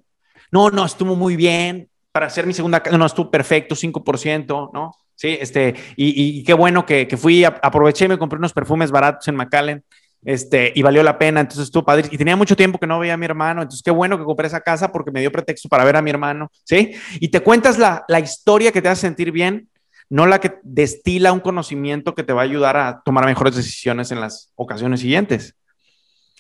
no, 0.52 0.70
no, 0.70 0.86
estuvo 0.86 1.16
muy 1.16 1.36
bien 1.36 1.90
para 2.14 2.28
hacer 2.28 2.46
mi 2.46 2.54
segunda, 2.54 2.82
no, 2.98 3.06
estuvo 3.06 3.30
perfecto, 3.30 3.76
5%, 3.76 4.72
¿no? 4.74 4.92
Sí, 5.14 5.38
este, 5.40 5.76
y, 5.98 6.44
qué 6.46 6.54
bueno 6.54 6.86
que, 6.86 7.14
fui, 7.18 7.44
aproveché 7.44 8.06
y 8.06 8.08
me 8.08 8.18
compré 8.18 8.38
unos 8.38 8.54
perfumes 8.54 8.90
baratos 8.90 9.28
en 9.28 9.36
McAllen, 9.36 9.84
este, 10.24 10.72
y 10.74 10.82
valió 10.82 11.04
la 11.04 11.18
pena, 11.18 11.42
entonces 11.42 11.66
estuvo 11.66 11.84
padre, 11.84 12.08
y 12.10 12.18
tenía 12.18 12.38
mucho 12.38 12.56
tiempo 12.56 12.80
que 12.80 12.88
no 12.88 13.00
veía 13.00 13.16
a 13.16 13.18
mi 13.18 13.26
hermano, 13.26 13.64
entonces 13.64 13.84
qué 13.84 13.92
bueno 13.92 14.18
que 14.18 14.24
compré 14.24 14.48
esa 14.48 14.62
casa 14.62 14.94
porque 14.94 15.12
me 15.12 15.20
dio 15.20 15.30
pretexto 15.30 15.68
para 15.68 15.84
ver 15.84 15.98
a 15.98 16.02
mi 16.02 16.10
hermano, 16.10 16.50
¿sí? 16.64 16.94
Y 17.20 17.28
te 17.28 17.42
cuentas 17.42 17.78
la, 17.78 18.06
la 18.08 18.22
historia 18.22 18.72
que 18.72 18.82
te 18.82 18.88
hace 18.88 19.02
sentir 19.02 19.34
bien, 19.34 19.68
no 20.10 20.28
la 20.28 20.40
que 20.40 20.60
destila 20.64 21.34
un 21.34 21.40
conocimiento 21.40 22.16
que 22.16 22.24
te 22.24 22.34
va 22.34 22.42
a 22.42 22.46
ayudar 22.46 22.78
a 22.78 23.02
tomar 23.04 23.26
mejores 23.26 23.56
decisiones 23.56 24.12
en 24.12 24.20
las 24.20 24.52
ocasiones 24.56 25.00
siguientes. 25.00 25.56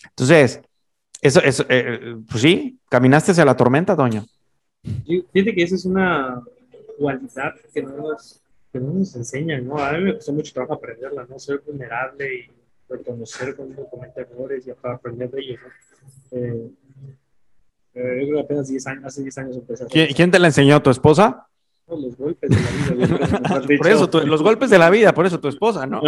Entonces, 0.09 0.61
eso, 1.21 1.41
eso 1.41 1.63
eh, 1.63 1.99
eh, 2.01 2.15
pues 2.29 2.41
sí, 2.41 2.79
caminaste 2.89 3.31
hacia 3.31 3.45
la 3.45 3.57
tormenta, 3.57 3.95
Doña. 3.95 4.23
Fíjate 4.83 5.55
que 5.55 5.63
esa 5.63 5.75
es 5.75 5.85
una 5.85 6.41
cualidad 6.97 7.55
que 7.73 7.81
no 7.81 7.97
nos, 7.97 8.41
que 8.71 8.79
no 8.79 8.93
nos 8.93 9.15
enseñan, 9.15 9.67
¿no? 9.67 9.77
A 9.79 9.93
mí 9.93 10.03
me 10.03 10.13
costó 10.15 10.33
mucho 10.33 10.53
trabajo 10.53 10.75
aprenderla, 10.75 11.25
¿no? 11.27 11.39
Ser 11.39 11.61
vulnerable 11.65 12.35
y 12.35 12.51
reconocer 12.87 13.55
cuando 13.55 13.87
comete 13.89 14.21
errores 14.21 14.67
y 14.67 14.71
aprender 14.83 15.31
de 15.31 15.41
ellos, 15.41 15.59
¿no? 15.63 16.37
Eh, 16.37 16.71
yo 17.95 18.01
creo 18.01 18.33
que 18.33 18.41
apenas 18.41 18.67
10 18.67 18.87
años, 18.87 19.05
hace 19.05 19.21
10 19.21 19.37
años 19.37 19.55
empecé 19.55 19.83
a 19.85 19.87
¿Quién, 19.87 20.13
¿Quién 20.13 20.29
te 20.29 20.37
la 20.37 20.47
enseñó? 20.47 20.81
¿Tu 20.83 20.89
esposa? 20.89 21.47
Los 21.87 22.17
golpes 22.17 22.49
de 22.49 22.57
la 22.57 23.05
vida. 23.05 23.77
por 23.77 23.87
eso, 23.87 24.09
los 24.25 24.41
golpes 24.41 24.69
de 24.69 24.77
la 24.77 24.89
vida, 24.89 25.13
por 25.13 25.25
eso 25.25 25.39
tu 25.39 25.47
esposa, 25.47 25.85
¿no? 25.85 26.01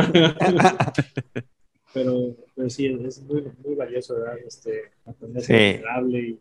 pero, 1.94 2.36
pero 2.56 2.70
sí, 2.70 2.88
es 3.06 3.22
muy, 3.24 3.44
muy 3.64 3.76
valioso, 3.76 4.16
¿verdad? 4.16 4.38
Este, 4.46 4.92
aprender 5.06 5.44
a 5.44 5.46
ser 5.46 5.74
vulnerable 5.74 6.20
y, 6.20 6.40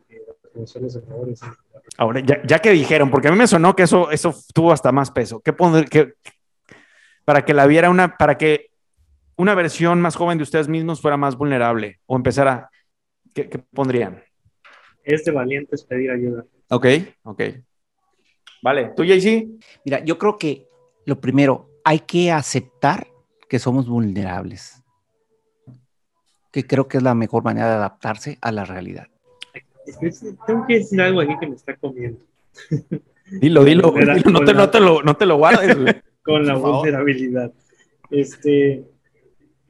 errores. 0.56 1.40
Ahora, 1.98 2.20
ya, 2.20 2.42
ya, 2.46 2.58
que 2.60 2.70
dijeron, 2.70 3.10
porque 3.10 3.28
a 3.28 3.30
mí 3.30 3.36
me 3.36 3.46
sonó 3.46 3.76
que 3.76 3.82
eso, 3.82 4.10
eso 4.10 4.34
tuvo 4.54 4.72
hasta 4.72 4.90
más 4.90 5.10
peso. 5.10 5.40
¿Qué 5.40 5.52
pondr 5.52 5.88
que, 5.88 6.14
para 7.24 7.44
que 7.44 7.52
la 7.52 7.66
viera 7.66 7.90
una, 7.90 8.16
para 8.16 8.38
que 8.38 8.70
una 9.36 9.54
versión 9.54 10.00
más 10.00 10.16
joven 10.16 10.38
de 10.38 10.44
ustedes 10.44 10.68
mismos 10.68 11.02
fuera 11.02 11.18
más 11.18 11.36
vulnerable 11.36 12.00
o 12.06 12.16
empezara, 12.16 12.70
¿qué, 13.34 13.50
qué 13.50 13.58
pondrían? 13.58 14.22
Es 15.04 15.24
de 15.24 15.32
valientes 15.32 15.84
pedir 15.84 16.10
ayuda. 16.10 16.44
Ok, 16.70 16.86
ok. 17.22 17.42
Vale, 18.66 18.90
¿tú, 18.96 19.04
JC? 19.04 19.46
Mira, 19.84 20.02
yo 20.02 20.18
creo 20.18 20.36
que 20.38 20.66
lo 21.04 21.20
primero, 21.20 21.70
hay 21.84 22.00
que 22.00 22.32
aceptar 22.32 23.06
que 23.48 23.60
somos 23.60 23.88
vulnerables, 23.88 24.82
que 26.50 26.66
creo 26.66 26.88
que 26.88 26.96
es 26.96 27.02
la 27.04 27.14
mejor 27.14 27.44
manera 27.44 27.68
de 27.68 27.74
adaptarse 27.74 28.38
a 28.40 28.50
la 28.50 28.64
realidad. 28.64 29.06
Tengo 30.48 30.66
que 30.66 30.78
decir 30.80 31.00
algo 31.00 31.20
aquí 31.20 31.38
que 31.38 31.46
me 31.46 31.54
está 31.54 31.76
comiendo. 31.76 32.18
Dilo, 33.40 33.62
dilo, 33.62 33.92
dilo 34.16 34.30
no, 34.32 34.44
te, 34.44 34.52
no, 34.52 34.68
te, 34.68 34.80
lo, 34.80 35.00
no 35.00 35.16
te 35.16 35.26
lo 35.26 35.36
guardes. 35.36 35.76
con 36.24 36.44
la 36.44 36.56
vulnerabilidad. 36.56 37.52
Este, 38.10 38.84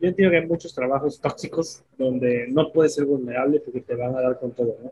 yo 0.01 0.09
entiendo 0.09 0.31
que 0.31 0.39
hay 0.39 0.47
muchos 0.47 0.75
trabajos 0.75 1.21
tóxicos 1.21 1.85
donde 1.99 2.47
no 2.49 2.73
puedes 2.73 2.95
ser 2.95 3.05
vulnerable 3.05 3.61
porque 3.61 3.83
te 3.83 3.95
van 3.95 4.17
a 4.17 4.23
dar 4.23 4.41
con 4.41 4.53
todo, 4.53 4.75
¿no? 4.83 4.91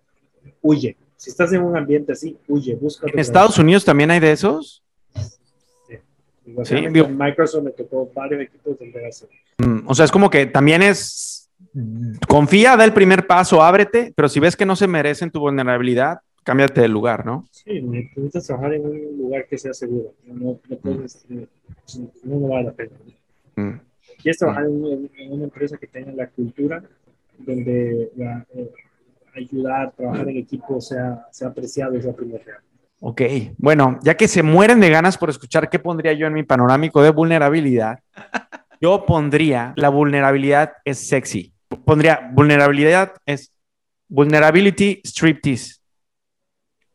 Huye. 0.61 0.95
Si 1.25 1.31
estás 1.31 1.51
en 1.55 1.63
un 1.63 1.75
ambiente 1.75 2.13
así, 2.13 2.37
huye, 2.49 2.75
busca. 2.75 3.07
¿En 3.11 3.19
Estados 3.19 3.59
Unidos 3.59 3.83
también 3.83 4.11
hay 4.11 4.21
de 4.21 4.31
esos? 4.31 4.83
Sí. 6.65 6.75
en 6.75 7.17
Microsoft 7.17 7.65
me 7.65 7.71
tocó 7.71 8.11
varios 8.15 8.43
equipos 8.43 8.79
de 8.79 9.07
hacer. 9.07 9.31
Mm, 9.57 9.89
o 9.89 9.95
sea, 9.95 10.05
es 10.05 10.11
como 10.11 10.29
que 10.29 10.45
también 10.45 10.83
es. 10.83 11.51
Confía, 12.29 12.77
da 12.77 12.85
el 12.85 12.93
primer 12.93 13.27
paso, 13.27 13.63
ábrete, 13.63 14.13
pero 14.15 14.29
si 14.29 14.39
ves 14.39 14.55
que 14.55 14.67
no 14.67 14.77
se 14.77 14.87
merecen 14.87 15.31
tu 15.31 15.41
vulnerabilidad, 15.41 16.19
cámbiate 16.43 16.83
de 16.83 16.89
lugar, 16.89 17.25
¿no? 17.25 17.49
Sí, 17.51 17.81
necesitas 17.81 18.47
trabajar 18.47 18.75
en 18.75 18.85
un 18.85 19.17
lugar 19.17 19.47
que 19.47 19.57
sea 19.57 19.73
seguro. 19.73 20.13
No, 20.27 20.61
no, 20.69 20.77
puedes, 20.77 21.25
mm. 21.27 21.43
no, 22.25 22.39
no 22.39 22.49
vale 22.49 22.65
la 22.67 22.73
pena. 22.73 22.91
Mm. 23.57 23.81
Quieres 24.21 24.37
trabajar 24.37 24.67
en, 24.67 25.11
en, 25.17 25.33
una 25.33 25.45
empresa 25.45 25.79
que 25.79 25.87
tenga 25.87 26.13
la 26.13 26.29
cultura 26.29 26.85
donde 27.39 28.13
la, 28.15 28.47
eh, 28.55 28.71
ayudar, 29.35 29.93
trabajar 29.93 30.29
en 30.29 30.37
equipo 30.39 30.81
sea, 30.81 31.27
sea 31.31 31.49
apreciado, 31.49 32.01
sea 32.01 32.13
primordial. 32.13 32.59
Ok, 33.01 33.23
bueno, 33.59 33.99
ya 34.03 34.17
que 34.17 34.29
se 34.29 34.43
mueren 34.43 34.81
de 34.81 34.89
ganas 34.89 35.19
por 35.19 35.29
escuchar 35.29 35.69
qué 35.69 35.79
pondría 35.79 36.13
yo 36.15 36.27
en 36.27 36.33
mi 36.33 36.43
panorámico 36.43 37.03
de 37.03 37.11
vulnerabilidad, 37.11 37.99
yo 38.81 39.05
pondría 39.05 39.75
la 39.77 39.89
vulnerabilidad 39.89 40.73
es 40.85 41.07
sexy. 41.07 41.53
Pondría 41.85 42.31
vulnerabilidad 42.33 43.13
es 43.27 43.53
vulnerability 44.09 45.03
striptease. 45.05 45.81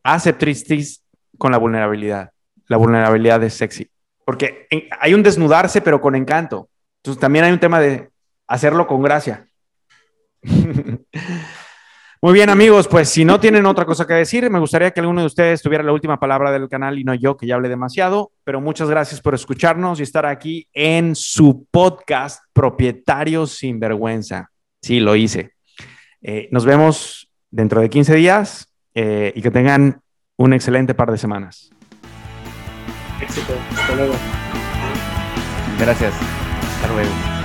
Hace 0.03 0.33
tristis 0.33 1.03
con 1.37 1.51
la 1.51 1.57
vulnerabilidad. 1.57 2.31
La 2.67 2.77
vulnerabilidad 2.77 3.43
es 3.43 3.53
sexy. 3.53 3.89
Porque 4.25 4.67
hay 4.99 5.13
un 5.13 5.23
desnudarse, 5.23 5.81
pero 5.81 6.01
con 6.01 6.15
encanto. 6.15 6.69
Entonces 6.97 7.19
también 7.19 7.45
hay 7.45 7.51
un 7.51 7.59
tema 7.59 7.79
de 7.79 8.09
hacerlo 8.47 8.87
con 8.87 9.01
gracia. 9.01 9.47
Muy 12.21 12.33
bien, 12.33 12.49
amigos, 12.49 12.89
pues 12.89 13.07
si 13.07 13.23
no 13.23 13.39
tienen 13.39 13.65
otra 13.65 13.85
cosa 13.85 14.05
que 14.05 14.13
decir, 14.13 14.49
me 14.49 14.59
gustaría 14.59 14.91
que 14.91 14.99
alguno 14.99 15.21
de 15.21 15.27
ustedes 15.27 15.61
tuviera 15.61 15.85
la 15.85 15.93
última 15.93 16.19
palabra 16.19 16.51
del 16.51 16.67
canal 16.67 16.99
y 16.99 17.05
no 17.05 17.13
yo, 17.13 17.37
que 17.37 17.47
ya 17.47 17.55
hablé 17.55 17.69
demasiado, 17.69 18.33
pero 18.43 18.59
muchas 18.59 18.89
gracias 18.89 19.21
por 19.21 19.35
escucharnos 19.35 20.01
y 20.01 20.03
estar 20.03 20.25
aquí 20.25 20.67
en 20.73 21.15
su 21.15 21.65
podcast 21.71 22.43
Propietarios 22.51 23.51
sin 23.51 23.79
Vergüenza. 23.79 24.49
Sí, 24.81 24.99
lo 24.99 25.15
hice. 25.15 25.53
Eh, 26.21 26.49
nos 26.51 26.65
vemos 26.65 27.31
dentro 27.51 27.79
de 27.79 27.89
15 27.89 28.13
días 28.15 28.67
eh, 28.93 29.31
y 29.33 29.41
que 29.41 29.49
tengan 29.49 30.01
un 30.35 30.51
excelente 30.51 30.93
par 30.93 31.11
de 31.11 31.17
semanas. 31.17 31.69
Éxito. 33.21 33.53
Hasta 33.77 33.95
luego. 33.95 34.13
Gracias. 35.79 36.13
Hasta 36.13 36.93
luego. 36.93 37.38